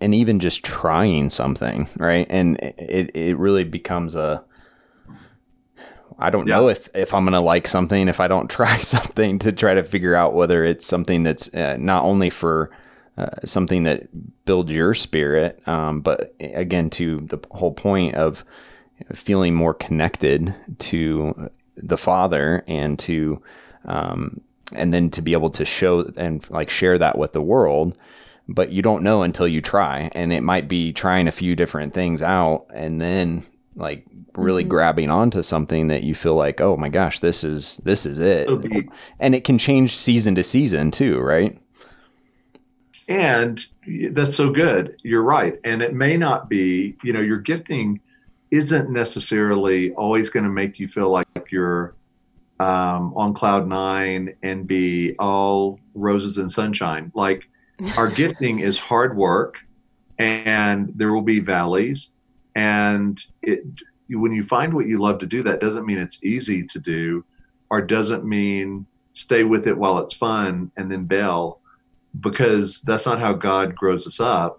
[0.00, 2.26] and even just trying something, right?
[2.30, 4.44] And it it really becomes a
[6.18, 6.56] I don't Yeah.
[6.56, 9.82] know if if I'm gonna like something if I don't try something to try to
[9.82, 12.70] figure out whether it's something that's uh, not only for
[13.16, 14.08] uh, something that
[14.44, 18.44] builds your spirit, um, but again to the whole point of
[19.14, 23.42] feeling more connected to the Father and to
[23.86, 24.40] um,
[24.76, 27.96] and then to be able to show and like share that with the world
[28.48, 31.94] but you don't know until you try and it might be trying a few different
[31.94, 33.44] things out and then
[33.76, 34.04] like
[34.34, 34.68] really Mhm.
[34.68, 38.48] grabbing onto something that you feel like oh my gosh this is this is it.
[38.48, 38.82] It'll
[39.20, 41.56] and it can change season to season too right?
[43.08, 43.64] And
[44.12, 44.96] that's so good.
[45.02, 45.58] You're right.
[45.64, 48.00] And it may not be you know your gifting
[48.50, 51.94] isn't necessarily always going to make you feel like you're
[52.60, 57.12] um, on cloud nine and be all roses and sunshine.
[57.14, 57.44] Like
[57.96, 59.56] our gifting is hard work
[60.18, 62.10] and there will be valleys.
[62.54, 63.64] And it
[64.08, 67.24] when you find what you love to do that doesn't mean it's easy to do
[67.70, 71.60] or doesn't mean stay with it while it's fun and then bail.
[72.20, 74.58] Because that's not how god grows us up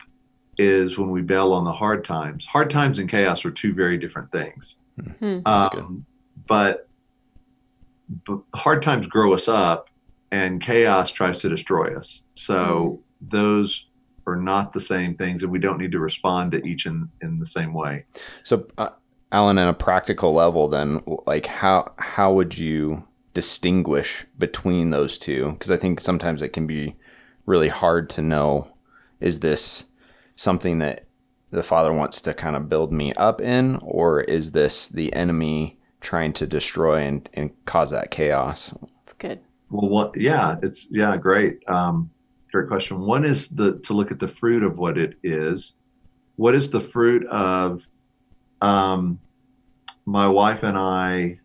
[0.58, 2.46] is when we bail on the hard times.
[2.46, 4.78] Hard times and chaos are two very different things.
[5.20, 5.40] Hmm.
[5.46, 5.84] That's good.
[5.84, 6.06] um,
[6.48, 6.90] but, but
[8.56, 9.90] hard times grow us up
[10.32, 13.86] and chaos tries to destroy us so those
[14.26, 17.40] are not the same things, and we don't need to respond to each in in
[17.40, 18.06] the same way.
[18.44, 18.90] So, uh,
[19.32, 25.52] Allen, on a practical level, then, like how how would you distinguish between those two?
[25.54, 26.96] Because I think sometimes it can be
[27.46, 28.70] really hard to know
[29.20, 29.86] is this
[30.36, 31.06] something that
[31.52, 35.78] the father wants to kind of build me up in, or is this the enemy
[36.04, 38.74] trying to destroy and, and cause that chaos?
[39.04, 39.40] It's good.
[39.72, 40.16] Well, what?
[40.16, 42.12] Yeah, it's yeah, great, um,
[42.52, 43.00] great question.
[43.02, 45.74] One is the to look at the fruit of what it is.
[46.36, 47.82] What is the fruit of
[48.62, 49.20] um,
[50.06, 51.40] my wife and I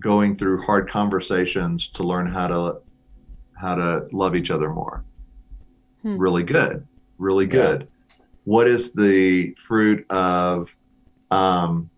[0.00, 2.78] going through hard conversations to learn how to
[3.54, 5.04] how to love each other more?
[6.02, 6.18] Hmm.
[6.18, 6.86] Really good,
[7.18, 7.86] really good.
[8.44, 10.74] What is the fruit of
[11.30, 11.90] um,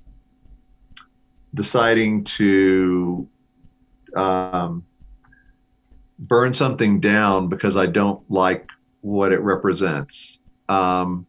[1.59, 3.29] deciding to
[4.16, 4.85] um,
[6.18, 8.66] burn something down because I don't like
[9.03, 10.38] what it represents.
[10.68, 11.27] Um,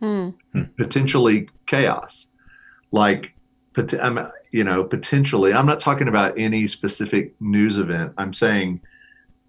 [0.00, 0.28] Hmm.
[0.76, 2.28] potentially chaos,
[2.92, 3.32] like,
[3.74, 5.52] pot- I'm, you know, potentially.
[5.52, 8.12] I'm not talking about any specific news event.
[8.16, 8.80] I'm saying,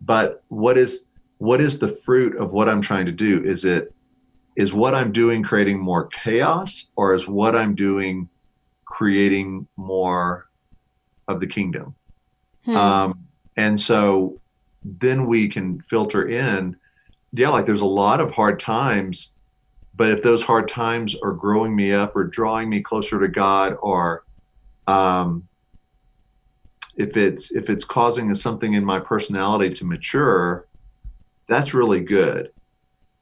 [0.02, 1.06] but what is
[1.38, 3.44] what is the fruit of what I'm trying to do?
[3.44, 3.94] Is it
[4.56, 8.28] is what I'm doing creating more chaos, or is what I'm doing
[9.00, 10.50] creating more
[11.30, 11.96] of the kingdom?
[12.66, 12.76] Hmm.
[12.76, 14.42] Um, and so
[14.84, 16.76] then we can filter in,
[17.32, 19.32] yeah, like there's a lot of hard times,
[19.96, 23.78] but if those hard times are growing me up or drawing me closer to God,
[23.82, 24.26] or
[24.86, 25.48] um,
[26.98, 30.68] if it's if it's causing something in my personality to mature,
[31.48, 32.52] that's really good.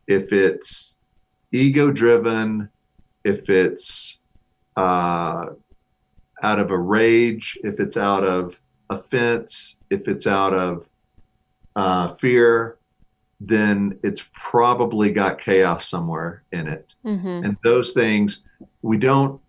[0.07, 0.97] If it's
[1.51, 2.69] ego driven,
[3.23, 4.17] if it's
[4.75, 5.47] uh,
[6.43, 10.85] out of a rage, if it's out of offense, if it's out of
[11.75, 12.77] uh, fear,
[13.39, 16.93] then it's probably got chaos somewhere in it.
[17.05, 17.45] Mhm.
[17.45, 18.43] And those things,
[18.81, 19.39] we don't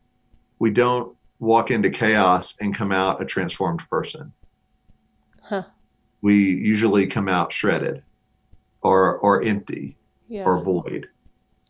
[0.58, 4.32] we don't walk into chaos and come out a transformed person.
[5.42, 5.62] Huh.
[6.20, 8.02] We usually come out shredded,
[8.82, 9.96] or or empty,
[10.28, 10.44] Yeah.
[10.44, 11.08] or void.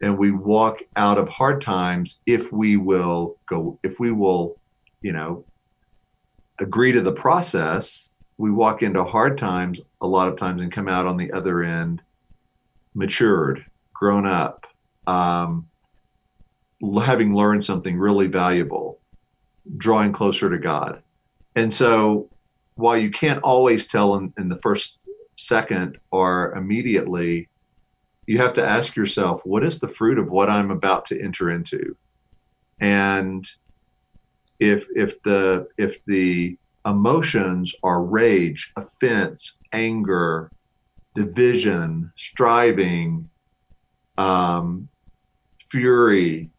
[0.00, 4.57] And we walk out of hard times if we will go, if we will,
[5.00, 5.44] you know,
[6.58, 8.10] agree to the process.
[8.36, 11.62] We walk into hard times a lot of times and come out on the other
[11.62, 12.02] end
[12.94, 14.66] matured, grown up,
[15.06, 15.68] um,
[17.02, 18.98] having learned something really valuable,
[19.76, 21.02] drawing closer to God.
[21.54, 22.28] And so
[22.74, 24.98] while you can't always tell in, in the first
[25.36, 27.48] second or immediately,
[28.26, 31.50] you have to ask yourself, what is the fruit of what I'm about to enter
[31.50, 31.96] into?
[32.78, 33.48] And
[34.60, 40.50] if if the if the emotions are rage, offense, anger,
[41.14, 43.28] division, striving,
[44.16, 44.88] um,
[45.70, 46.50] fury,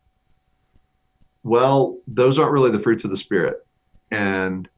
[1.44, 3.66] well, those aren't really the fruits of the spirit.
[4.12, 4.70] And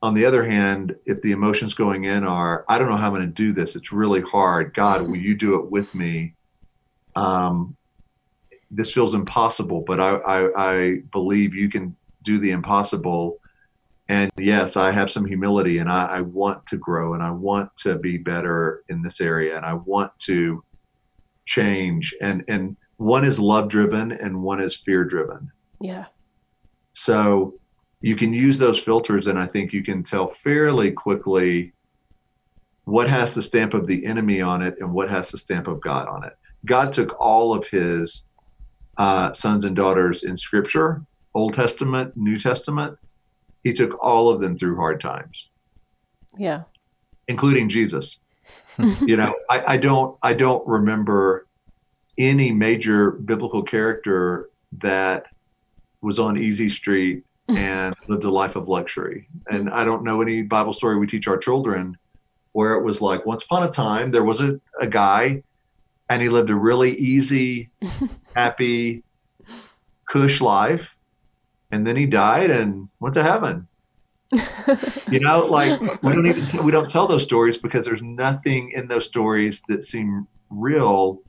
[0.00, 3.14] on the other hand, if the emotions going in are, I don't know how I'm
[3.14, 4.74] going to do this, it's really hard.
[4.74, 6.34] God, will you do it with me?
[7.16, 7.76] Um,
[8.70, 11.96] this feels impossible, but I, I, I believe you can
[12.28, 13.38] do the impossible.
[14.08, 17.74] And yes, I have some humility and I, I want to grow and I want
[17.84, 20.62] to be better in this area and I want to
[21.46, 22.14] change.
[22.20, 25.50] And, and one is love driven and one is fear driven.
[25.80, 26.06] Yeah.
[26.92, 27.54] So
[28.00, 31.72] you can use those filters, and I think you can tell fairly quickly
[32.84, 35.80] what has the stamp of the enemy on it and what has the stamp of
[35.80, 36.34] God on it.
[36.64, 38.24] God took all of his
[38.98, 41.02] uh, sons and daughters in Scripture,
[41.34, 42.98] Old Testament, New Testament.
[43.64, 45.50] He took all of them through hard times,
[46.36, 46.62] Yeah.
[47.26, 48.20] including Jesus.
[48.78, 51.46] you know, I, I don't, I don't remember
[52.16, 54.48] any major biblical character
[54.80, 55.26] that
[56.00, 59.28] was on easy street and lived a life of luxury.
[59.50, 61.96] And I don't know any Bible story we teach our children
[62.52, 65.42] where it was like once upon a time there was a, a guy
[66.08, 67.68] and he lived a really easy,
[68.34, 69.02] happy,
[70.10, 70.94] cush life.
[71.70, 73.68] And then he died and went to heaven.
[75.10, 78.72] You know, like we don't even t- we don't tell those stories because there's nothing
[78.72, 81.22] in those stories that seem real.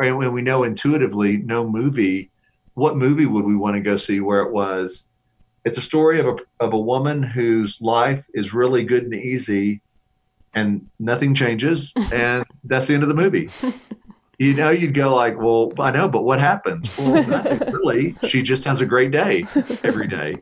[0.00, 2.30] And when we know intuitively, no movie.
[2.74, 5.06] What movie would we want to go see where it was?
[5.64, 9.80] It's a story of a of a woman whose life is really good and easy,
[10.54, 13.48] and nothing changes, and that's the end of the movie.
[14.40, 18.16] You know, you'd go like, "Well, I know, but what happens?" Well, nothing really.
[18.26, 19.44] She just has a great day
[19.84, 20.36] every day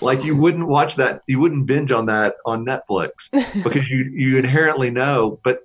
[0.00, 3.30] like you wouldn't watch that you wouldn't binge on that on netflix
[3.64, 5.64] because you you inherently know but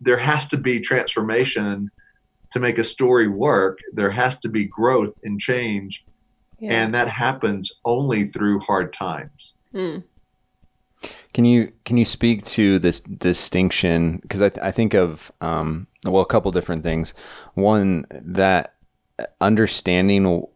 [0.00, 1.90] there has to be transformation
[2.50, 6.04] to make a story work, there has to be growth and change.
[6.58, 6.72] Yeah.
[6.72, 9.54] And that happens only through hard times.
[9.74, 10.04] Mm.
[11.36, 14.20] Can you can you speak to this distinction?
[14.22, 17.12] Because I, th- I think of um, well a couple different things.
[17.52, 18.74] One that
[19.38, 20.46] understanding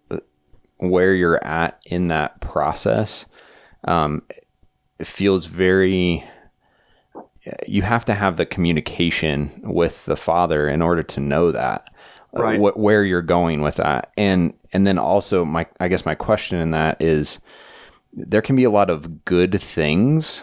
[0.78, 3.26] where you're at in that process
[3.84, 4.22] um,
[5.04, 6.24] feels very.
[7.68, 11.82] You have to have the communication with the father in order to know that
[12.34, 12.58] uh, Right.
[12.58, 16.58] wh- where you're going with that, and and then also my I guess my question
[16.58, 17.38] in that is
[18.14, 20.42] there can be a lot of good things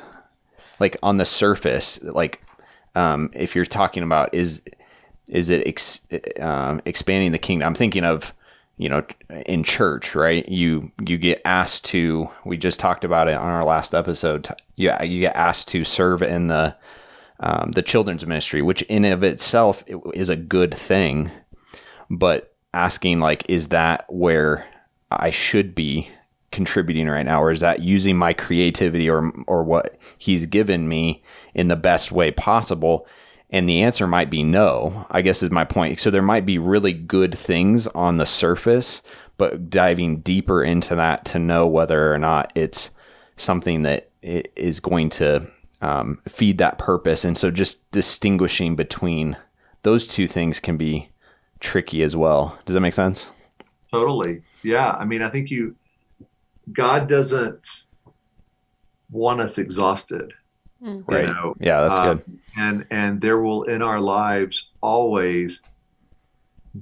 [0.80, 2.42] like on the surface like
[2.96, 4.62] um, if you're talking about is
[5.30, 6.02] is it ex,
[6.40, 7.68] um, expanding the kingdom?
[7.68, 8.34] I'm thinking of
[8.78, 9.06] you know
[9.46, 10.48] in church right?
[10.50, 15.02] You you get asked to we just talked about it on our last episode yeah
[15.04, 16.76] you get asked to serve in the
[17.40, 21.32] um, the children's ministry which in of itself is a good thing.
[22.10, 24.66] But asking like is that where
[25.10, 26.10] i should be
[26.52, 31.22] contributing right now or is that using my creativity or or what he's given me
[31.54, 33.08] in the best way possible?
[33.50, 36.00] And the answer might be no i guess is my point.
[36.00, 39.02] So there might be really good things on the surface
[39.38, 42.90] but diving deeper into that to know whether or not it's
[43.36, 44.44] something that i-
[44.82, 45.48] going to
[45.82, 47.24] um, feed that purpose.
[47.24, 49.38] And so just distinguishing between
[49.84, 51.10] those two things can be
[51.60, 52.58] tricky as well.
[52.66, 53.30] Does that make sense?
[53.92, 54.42] Totally.
[54.64, 54.92] Yeah.
[54.92, 55.76] I mean, I think you,
[56.72, 57.68] God doesn't
[59.12, 60.34] want us exhausted.
[60.84, 60.98] Mm.
[60.98, 61.26] you Right.
[61.26, 61.56] know?
[61.60, 65.62] yeah that's Um, good And and there will in our lives always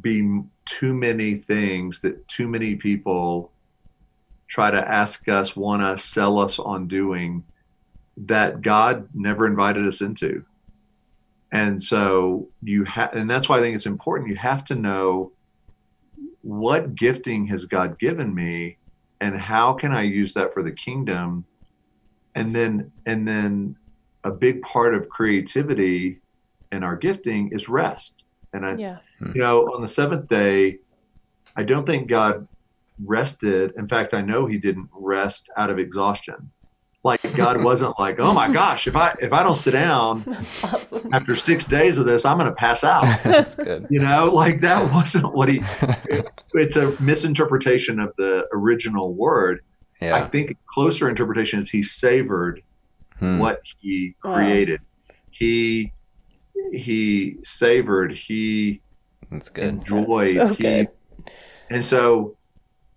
[0.01, 3.51] be too many things that too many people
[4.47, 7.43] try to ask us, want us, sell us on doing
[8.17, 10.43] that God never invited us into.
[11.51, 14.29] And so you have, and that's why I think it's important.
[14.29, 15.31] You have to know
[16.41, 18.77] what gifting has God given me
[19.25, 21.45] and how can I use that for the kingdom?
[22.35, 23.75] And then, and then
[24.23, 26.19] a big part of creativity
[26.71, 28.23] and our gifting is rest.
[28.53, 28.97] And I, Yeah.
[29.17, 29.31] Hmm.
[29.33, 30.77] you know, on the seventh day,
[31.55, 32.47] I don't think God
[33.03, 33.73] rested.
[33.77, 36.51] In fact, I know he didn't rest out of exhaustion.
[37.05, 40.25] Like God wasn't like, oh my gosh, if I if I don't sit down
[40.63, 41.07] awesome.
[41.13, 43.03] after six days of this, I'm gonna pass out.
[43.23, 45.61] that's good You know, like that wasn't what he
[46.55, 49.61] it's a misinterpretation of the original word.
[50.01, 50.15] Yeah.
[50.15, 52.61] I think a closer interpretation is he savored
[53.19, 53.37] Hmm.
[53.39, 54.33] what he Wow.
[54.35, 54.81] created.
[55.29, 55.93] He
[56.73, 58.81] he savored, he
[59.31, 60.87] that's good enjoyed, so he good.
[61.69, 62.35] and so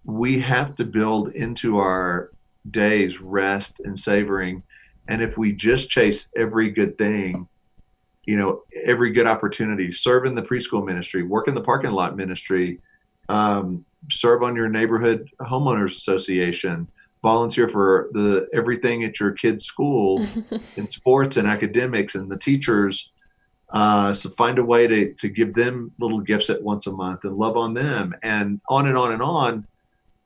[0.05, 2.31] we have to build into our
[2.71, 4.63] days rest and savoring.
[5.09, 7.49] And if we just chase every good thing,
[8.25, 12.17] you know, every good opportunity, serve in the preschool ministry, work in the parking lot
[12.17, 12.81] ministry,
[13.29, 16.89] um, serve on your neighborhood homeowners association,
[17.23, 20.27] volunteer for the everything at your kid's school
[20.77, 23.11] in sports and academics and the teachers
[23.71, 27.25] uh, so find a way to, to give them little gifts at once a month
[27.25, 29.67] and love on them and on and on and on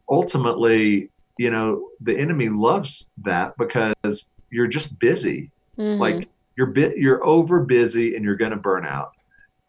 [0.08, 5.50] ultimately you know the enemy loves that because you're just busy.
[5.78, 5.98] Mhm.
[5.98, 9.12] like you're bit you're over busy and you're going to burn out.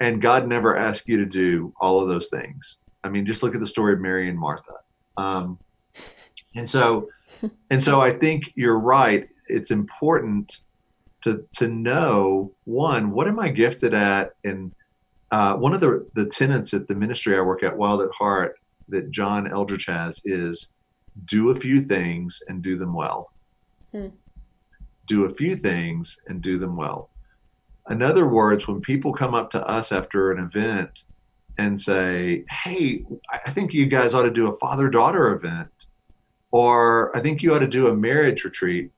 [0.01, 2.82] And god never asked you to do all of those things.
[3.03, 4.74] I mean just look at the story of mary and martha.
[5.16, 5.59] Um,
[6.55, 7.09] and so
[7.70, 9.30] and so i think you're right.
[9.47, 10.59] It's important
[11.22, 14.36] to to know one what am i gifted at?
[14.43, 14.74] And
[15.32, 18.59] uh, one of the the tenets at the ministry i work at wild at heart
[18.89, 20.70] that John Eldredge has is
[21.26, 23.32] do a few things and do them well
[23.91, 24.07] Hmm.
[25.07, 27.09] do a few things and do them well
[27.89, 30.89] in other words when people come up to us after an event
[31.59, 33.05] and say hey
[33.45, 35.70] i think you guys ought to do a father daughter event
[36.51, 38.91] or i think you ought to do a marriage retreat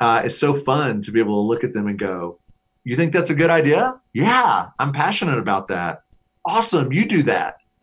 [0.00, 2.38] uh, it's so fun to be able to look at them and go,
[2.84, 4.00] You think that's a good idea?
[4.14, 6.04] Yeah, I'm passionate about that.
[6.46, 7.58] Awesome, you do that.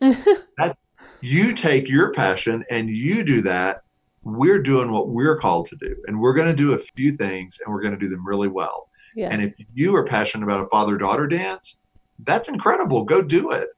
[1.20, 3.82] You take your passion and you do that.
[4.22, 7.58] We're doing what we're called to do, and we're going to do a few things
[7.64, 8.88] and we're going to do them really well.
[9.14, 9.28] yeah.
[9.30, 11.80] And if you are passionate about a father daughter dance,
[12.24, 13.04] that's incredible.
[13.04, 13.68] Go do it.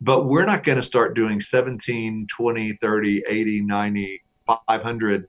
[0.00, 4.22] But we're not going to start doing 17, 20, 30, 80, 90,
[4.68, 5.28] 500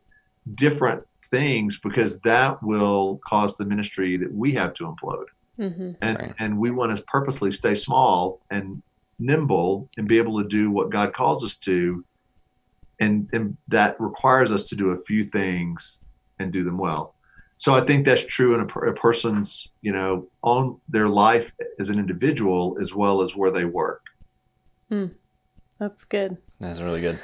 [0.55, 5.25] different things because that will cause the ministry that we have to implode.
[5.59, 5.91] Mm-hmm.
[6.01, 6.33] And Right.
[6.39, 8.81] and we want to purposely stay small and
[9.19, 12.03] nimble and be able to do what God calls us to.
[12.99, 16.03] And, and that requires us to do a few things
[16.39, 17.15] and do them well.
[17.57, 21.89] So I think that's true in a, a person's, you know, on their life as
[21.89, 24.05] an individual as well as where they work.
[25.79, 26.37] That's good.
[26.59, 27.19] That's really good.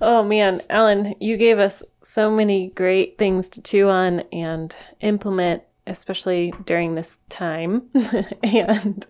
[0.00, 5.62] Oh man, Allen, you gave us so many great things to chew on and implement,
[5.86, 7.88] especially during this time.
[8.42, 9.06] and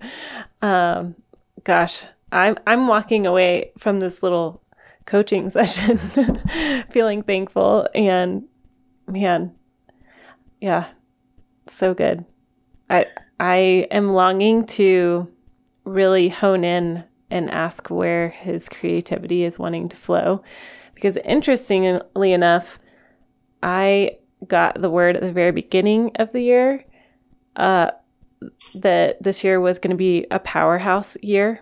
[0.60, 1.16] um,
[1.64, 4.62] gosh, I'm I'm walking away from this little
[5.06, 5.98] coaching session
[6.90, 8.44] feeling thankful and
[9.06, 9.54] man,
[10.60, 10.88] yeah,
[11.76, 12.24] so good.
[12.88, 13.06] I
[13.38, 15.28] I am longing to
[15.84, 20.42] really hone in and ask where his creativity is wanting to flow
[20.94, 22.78] because interestingly enough,
[23.62, 26.84] I got the word at the very beginning of the year
[27.56, 27.90] uh,
[28.74, 31.60] that this year was going to be a powerhouse year.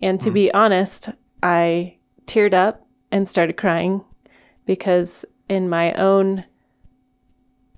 [0.00, 1.10] And to be honest,
[1.42, 1.96] I
[2.26, 4.04] teared up and started crying
[4.66, 6.44] because in my own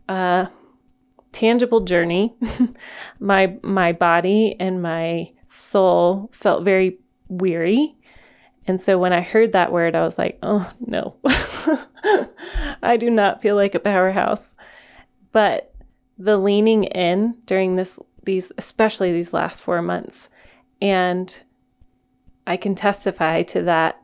[0.08, 0.46] uh,
[1.32, 2.34] tangible journey,
[3.20, 7.96] my my body and my soul felt very weary
[8.66, 11.16] and so when I heard that word, I was like, oh no,
[12.82, 14.52] I do not feel like a powerhouse.
[15.32, 15.74] But
[16.16, 20.28] the leaning in during this, these, especially these last four months,
[20.80, 21.42] and
[22.46, 24.00] I can testify to that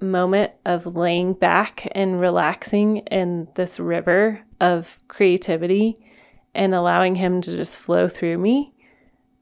[0.00, 5.98] moment of laying back and relaxing in this river of creativity
[6.54, 8.72] and allowing Him to just flow through me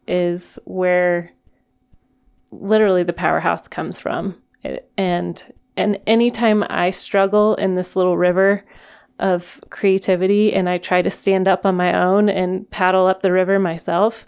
[0.06, 1.30] is where
[2.50, 4.36] literally the powerhouse comes from.
[4.96, 5.44] And
[5.76, 8.64] and anytime I struggle in this little river
[9.18, 13.32] of creativity and I try to stand up on my own and paddle up the
[13.32, 14.26] river myself,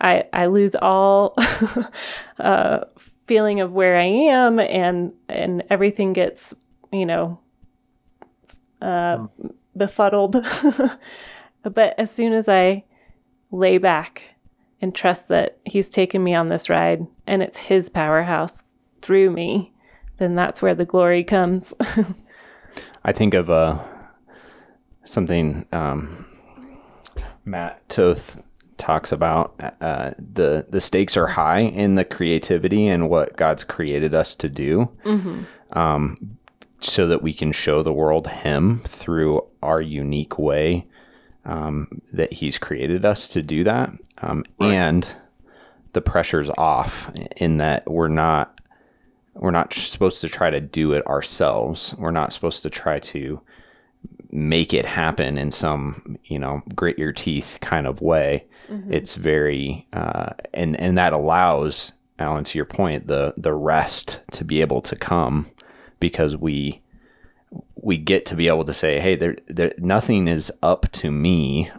[0.00, 1.34] I I lose all
[2.38, 2.80] uh,
[3.26, 6.54] feeling of where I am and and everything gets
[6.92, 7.40] you know
[8.82, 9.26] uh,
[9.76, 10.32] befuddled.
[11.62, 12.84] but as soon as I
[13.50, 14.22] lay back
[14.82, 18.62] and trust that he's taken me on this ride and it's his powerhouse
[19.00, 19.72] through me
[20.18, 21.74] then that's where the glory comes.
[23.04, 23.78] I think of uh,
[25.06, 26.26] something um,
[27.44, 28.42] Matt Toth
[28.76, 29.54] talks about.
[29.80, 34.48] Uh, the the stakes are high in the creativity and what God's created us to
[34.48, 35.44] do, mm-hmm.
[35.78, 36.38] um,
[36.80, 40.86] so that we can show the world Him through our unique way
[41.44, 44.74] um, that He's created us to do that, um, right.
[44.74, 45.08] and
[45.92, 48.60] the pressure's off in that we're not
[49.34, 51.94] we're not supposed to try to do it ourselves.
[51.98, 53.40] We're not supposed to try to
[54.36, 58.44] make it happen in some, you know, grit your teeth kind of way.
[58.70, 58.92] Mm-hmm.
[58.92, 64.44] It's very, uh, and and that allows Allen, to your point, the the rest to
[64.44, 65.50] be able to come
[66.00, 66.80] because we
[67.76, 71.70] we get to be able to say, hey, there, there nothing is up to me.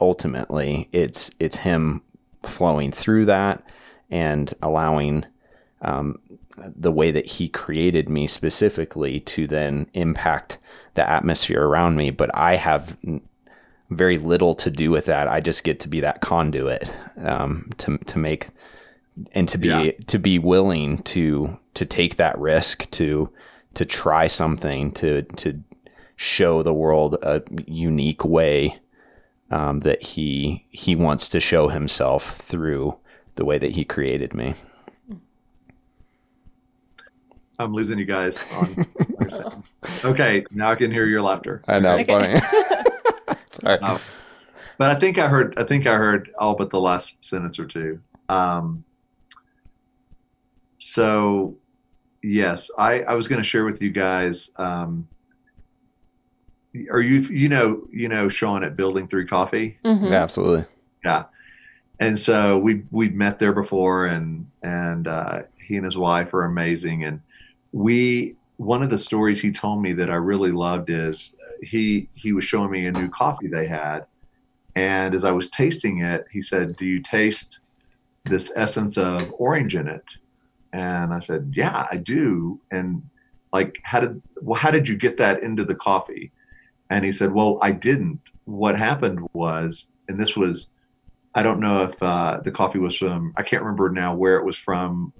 [0.00, 2.02] Ultimately, it's it's him
[2.44, 3.62] flowing through that
[4.10, 5.24] and allowing
[5.82, 6.18] um,
[6.58, 10.58] the way that he created me specifically to then impact
[10.96, 12.10] the atmosphere around me.
[12.10, 12.96] But I have
[13.90, 15.28] very little to do with that.
[15.28, 18.48] I just get to be that conduit um, to to make
[19.32, 19.92] and to be yeah.
[20.06, 23.30] to be willing to to take that risk to
[23.74, 25.62] to try something to to
[26.16, 28.78] show the world a unique way
[29.50, 32.96] um, that he he wants to show himself through
[33.36, 34.54] the way that he created me.
[37.58, 38.44] I'm losing you guys.
[38.52, 38.86] On
[40.06, 41.62] okay, now I can hear your laughter.
[41.66, 42.04] I know, okay.
[42.04, 42.40] funny.
[43.50, 43.78] Sorry.
[43.78, 43.98] Uh,
[44.78, 45.54] but I think I heard.
[45.56, 48.00] I think I heard all but the last sentence or two.
[48.28, 48.84] Um,
[50.78, 51.56] so,
[52.22, 54.50] yes, I, I was going to share with you guys.
[54.56, 55.08] Um,
[56.90, 59.78] are you you know you know Sean at Building Three Coffee?
[59.84, 60.06] Mm-hmm.
[60.06, 60.66] Yeah, absolutely.
[61.04, 61.24] Yeah,
[61.98, 66.44] and so we we met there before, and and uh, he and his wife are
[66.44, 67.20] amazing, and
[67.72, 72.32] we one of the stories he told me that I really loved is he he
[72.32, 74.06] was showing me a new coffee they had,
[74.74, 77.60] and as I was tasting it, he said, "Do you taste
[78.24, 80.04] this essence of orange in it?"
[80.72, 83.02] And I said, "Yeah, I do." And
[83.52, 86.32] like, how did well, how did you get that into the coffee?
[86.90, 88.30] And he said, "Well, I didn't.
[88.44, 90.70] What happened was, and this was."
[91.34, 94.44] I don't know if uh, the coffee was from, I can't remember now where it
[94.46, 95.12] was from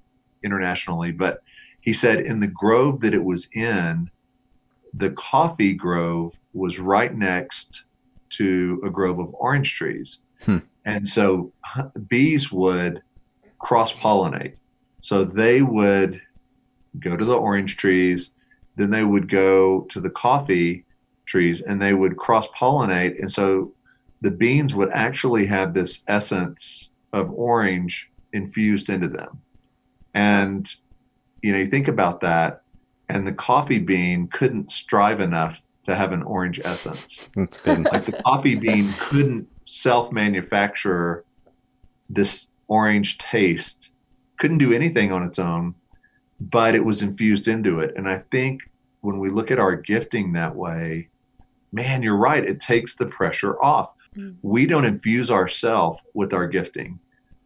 [0.43, 1.43] internationally, but
[1.87, 4.11] he said in the grove that it was in,
[4.93, 7.84] the coffee grove was right next
[8.30, 10.18] to a grove of orange trees.
[10.43, 10.59] Hmm.
[10.84, 11.53] And so
[12.09, 13.03] bees would
[13.61, 14.57] cross pollinate.
[15.01, 16.20] So they would
[16.99, 18.32] go to the orange trees,
[18.74, 20.84] then they would go to the coffee
[21.24, 23.20] trees and they would cross pollinate.
[23.20, 23.72] And so
[24.22, 29.41] the beans would actually have this essence of orange infused into them.
[30.14, 30.68] And
[31.43, 32.62] you know, you think about that,
[33.09, 37.28] and the coffee bean couldn't strive enough to have an orange essence.
[37.84, 41.24] Like the coffee bean couldn't self manufacture
[42.09, 43.91] this orange taste,
[44.39, 45.74] couldn't do anything on its own,
[46.41, 47.95] but it was infused into it.
[47.97, 48.62] And I think
[49.01, 51.09] when we look at our gifting that way,
[51.72, 52.45] man, you're right.
[52.45, 53.91] It takes the pressure off.
[54.16, 54.37] Mm.
[54.43, 56.99] We don't infuse ourselves with our gifting.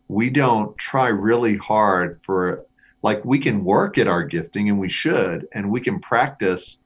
[0.08, 2.64] We don't try really hard for,
[3.02, 6.78] like, we can work at our gifting and we should, and we can practice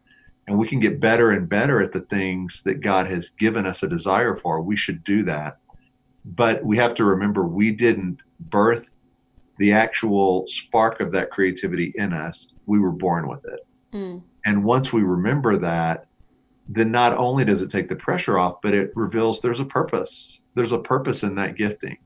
[0.46, 3.82] and we can get better and better at the things that God has given us
[3.82, 4.60] a desire for.
[4.60, 5.58] We should do that.
[6.24, 8.86] But we have to remember we didn't birth
[9.58, 12.52] the actual spark of that creativity in us.
[12.66, 13.66] We were born with it.
[13.92, 14.22] Mm.
[14.44, 16.06] And once we remember that,
[16.68, 20.40] then not only does it take the pressure off, but it reveals there's a purpose.
[20.54, 21.98] There's a purpose in that gifting.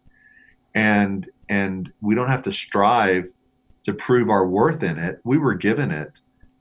[0.74, 3.28] And and we don't have to strive
[3.88, 5.18] to prove our worth in it.
[5.24, 6.12] We were given it.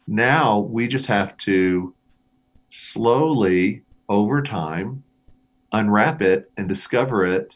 [0.08, 1.94] Now we just have to
[2.70, 5.04] slowly over time
[5.74, 7.56] unwrap it and discover it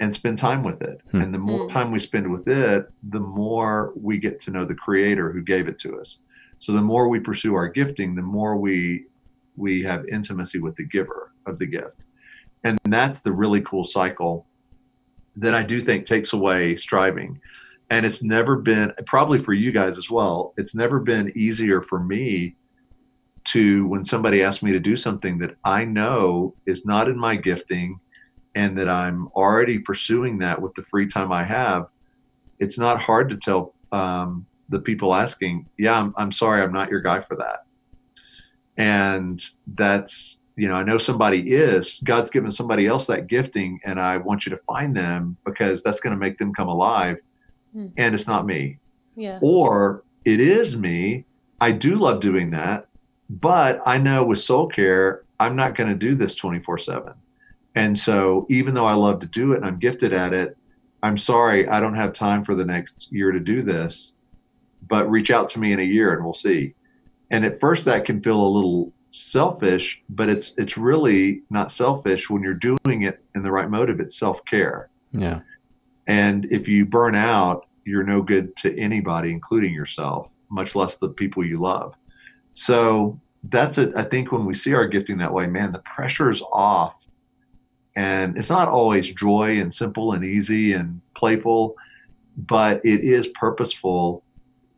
[0.00, 1.02] and spend time with it.
[1.10, 1.20] Hmm.
[1.20, 1.74] And the more Hmm.
[1.74, 5.68] time we spend with it, the more we get to know the creator who gave
[5.68, 6.20] it to us.
[6.58, 9.06] So the more we pursue our gifting, the more we
[9.58, 11.98] we have intimacy with the giver of the gift.
[12.64, 14.46] And that's the really cool cycle
[15.36, 17.40] that I do think takes away striving.
[17.90, 22.00] And it's never been probably for you guys as well, it's never been easier for
[22.00, 22.56] me
[23.44, 27.36] to when somebody asks me to do something that I know is not in my
[27.36, 28.00] gifting
[28.56, 31.86] and that I'm already pursuing that with the free time I have,
[32.58, 36.90] it's not hard to tell um, the people asking, yeah, I'm, I'm sorry, I'm not
[36.90, 37.66] your guy for that.
[38.76, 39.40] And
[39.74, 44.16] that's, you know, I know somebody is, God's given somebody else that gifting, and I
[44.16, 47.18] want you to find them because that's going to make them come alive.
[47.76, 47.88] Hmm.
[47.96, 48.78] And it's not me.
[49.16, 49.38] Yeah.
[49.42, 51.26] Or it is me.
[51.60, 52.88] I do love doing that,
[53.28, 57.12] but I know with soul care, I'm not going to do this 24 7.
[57.74, 60.56] And so, even though I love to do it and I'm gifted at it,
[61.02, 64.14] I'm sorry, I don't have time for the next year to do this,
[64.88, 66.74] but reach out to me in a year and we'll see.
[67.30, 72.30] And at first, that can feel a little selfish, but it's it's really not selfish
[72.30, 74.00] when you're doing it in the right motive.
[74.00, 74.88] It's self care.
[75.12, 75.40] Yeah.
[76.06, 81.08] And if you burn out, you're no good to anybody, including yourself, much less the
[81.08, 81.94] people you love.
[82.54, 83.92] So that's it.
[83.96, 86.94] I think when we see our gifting that way, man, the pressure's off.
[87.94, 91.76] And it's not always joy and simple and easy and playful,
[92.36, 94.22] but it is purposeful.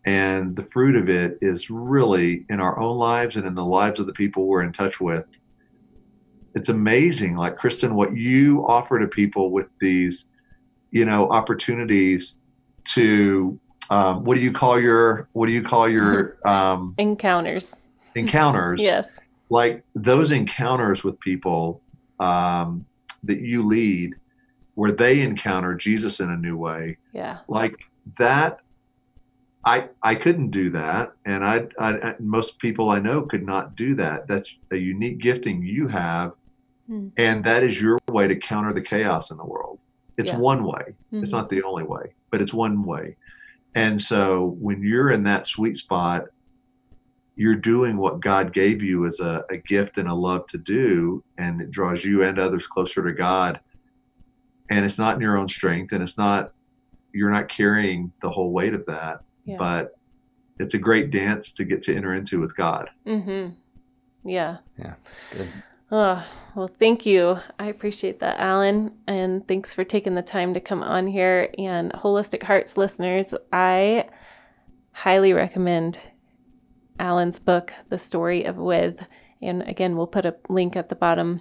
[0.04, 4.00] And the fruit of it is really in our own lives and in the lives
[4.00, 5.24] of the people we're in touch with.
[6.54, 10.26] It's amazing, like Kristen, what you offer to people with these
[10.90, 12.36] you know opportunities
[12.94, 13.58] to
[13.90, 17.72] um, what do you call your what do you call your um, Encounters.
[18.14, 19.08] encounters Yes.
[19.50, 21.82] like those encounters with people
[22.20, 22.86] um,
[23.24, 24.14] that you lead
[24.74, 27.38] where they encounter jesus in a new way Yeah.
[27.48, 27.74] like
[28.18, 28.60] that
[29.64, 33.94] i i couldn't do that and I, I most people i know could not do
[33.96, 36.32] that that's a unique gifting you have
[36.88, 37.08] Hmm.
[37.18, 39.78] and that is your way to counter the chaos in the world
[40.18, 40.38] it's Yeah.
[40.38, 41.36] one way it's Mhm.
[41.38, 43.16] not the only way but it's one way
[43.74, 46.26] and so when you're in that sweet spot
[47.36, 51.22] you're doing what god gave you as a, a gift and a love to do
[51.38, 53.60] and it draws you and others closer to god
[54.70, 56.52] and it's not in your own strength and it's not
[57.12, 59.56] you're not carrying the whole weight of that Yeah.
[59.58, 59.94] but
[60.58, 63.54] it's a great dance to get to enter into with god Mm-hmm.
[64.28, 64.58] Yeah.
[64.78, 64.94] Yeah.
[65.06, 65.48] It's good.
[65.90, 66.24] Oh,
[66.54, 67.38] well, thank you.
[67.58, 68.92] I appreciate that, Allen.
[69.06, 71.50] And thanks for taking the time to come on here.
[71.56, 74.08] And Holistic Hearts listeners, I
[74.92, 76.00] highly recommend
[76.98, 79.06] Allen's book, The Story of With.
[79.40, 81.40] And again, we'll put a link at the bottom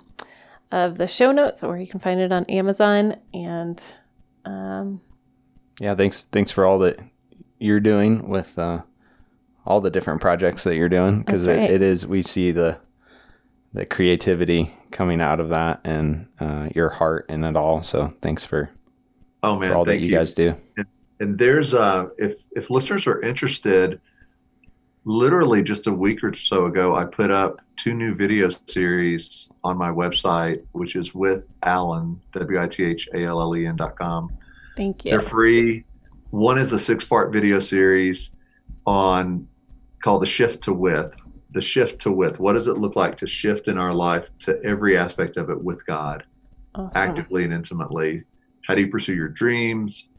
[0.72, 3.18] of the show notes, or you can find it on Amazon.
[3.34, 3.82] And
[4.46, 5.02] um,
[5.80, 5.96] Yeah.
[5.96, 6.26] Thanks.
[6.26, 7.00] Thanks for all that
[7.60, 8.82] you're doing with uh,
[9.66, 11.58] all the different projects that you're doing because right.
[11.58, 12.80] it, it is we see the
[13.78, 17.84] the creativity coming out of that and uh, your heart in it all.
[17.84, 18.70] So thanks for,
[19.44, 20.56] oh man for all that thank you, guys do.
[21.20, 24.00] and there's uh if if listeners are interested
[25.06, 29.78] literally just a week or so ago i put up two new video series on
[29.78, 34.36] my website which is with allen w-i-t-h-a-l-l-e-n dot com
[34.76, 35.12] thank you.
[35.12, 35.84] they're free
[36.32, 38.36] one is a six part video series
[38.86, 39.48] on
[40.04, 41.12] called the shift to with
[41.58, 42.40] the shift to with.
[42.40, 45.62] what does it look like to shift in our life to every aspect of it
[45.62, 46.24] with god
[46.78, 46.92] Awesome.
[46.96, 48.24] actively and intimately.
[48.68, 50.10] How do you pursue your dreams,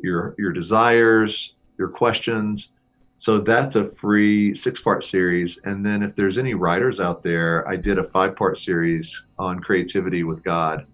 [0.00, 2.72] your your desires, your questions?
[3.16, 5.58] So that's a free six part series.
[5.64, 9.58] And then if there's any writers out there, I did a five part series on
[9.58, 10.86] creativity with God.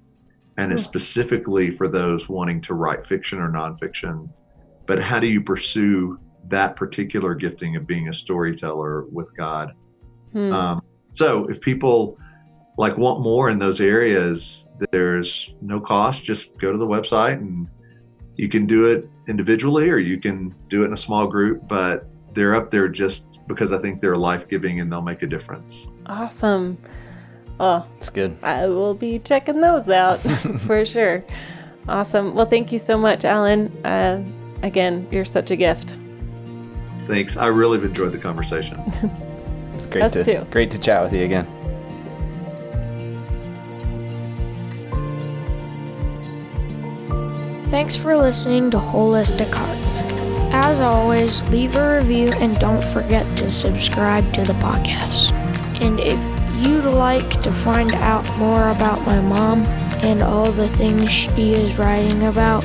[0.57, 0.89] And it's hmm.
[0.89, 4.31] specifically for those wanting to write fiction or nonfiction.
[4.87, 6.19] But how do you pursue
[6.49, 9.73] that particular gifting of being a storyteller with God?
[10.33, 10.53] Hmm.
[10.53, 12.19] Um, so if people
[12.77, 16.25] like want more in those areas, there's no cost.
[16.25, 17.69] Just go to the website and
[18.37, 22.07] you can do it individually or you can do it in a small group, but
[22.35, 25.87] they're up there just because I think they're life giving and they'll make a difference.
[26.07, 26.79] awesome.
[27.61, 28.37] Oh, It's good.
[28.43, 30.19] I will be checking those out
[30.67, 31.25] for sure.
[31.89, 32.35] Awesome.
[32.35, 33.69] Well, thank you so much, Allen.
[33.87, 34.25] Uh,
[34.65, 35.97] again, you're such a gift.
[37.07, 37.37] Thanks.
[37.37, 38.81] I really have enjoyed the conversation.
[39.75, 40.47] It's great Us to too.
[40.53, 41.49] great to chat with you again.
[47.69, 49.99] Thanks for listening to Holistic Hearts.
[50.55, 55.33] As always, leave a review and don't forget to subscribe to the podcast.
[55.81, 56.19] And if
[56.65, 59.65] you'd like to find out more about my mom
[60.05, 62.63] and all the things she is writing about,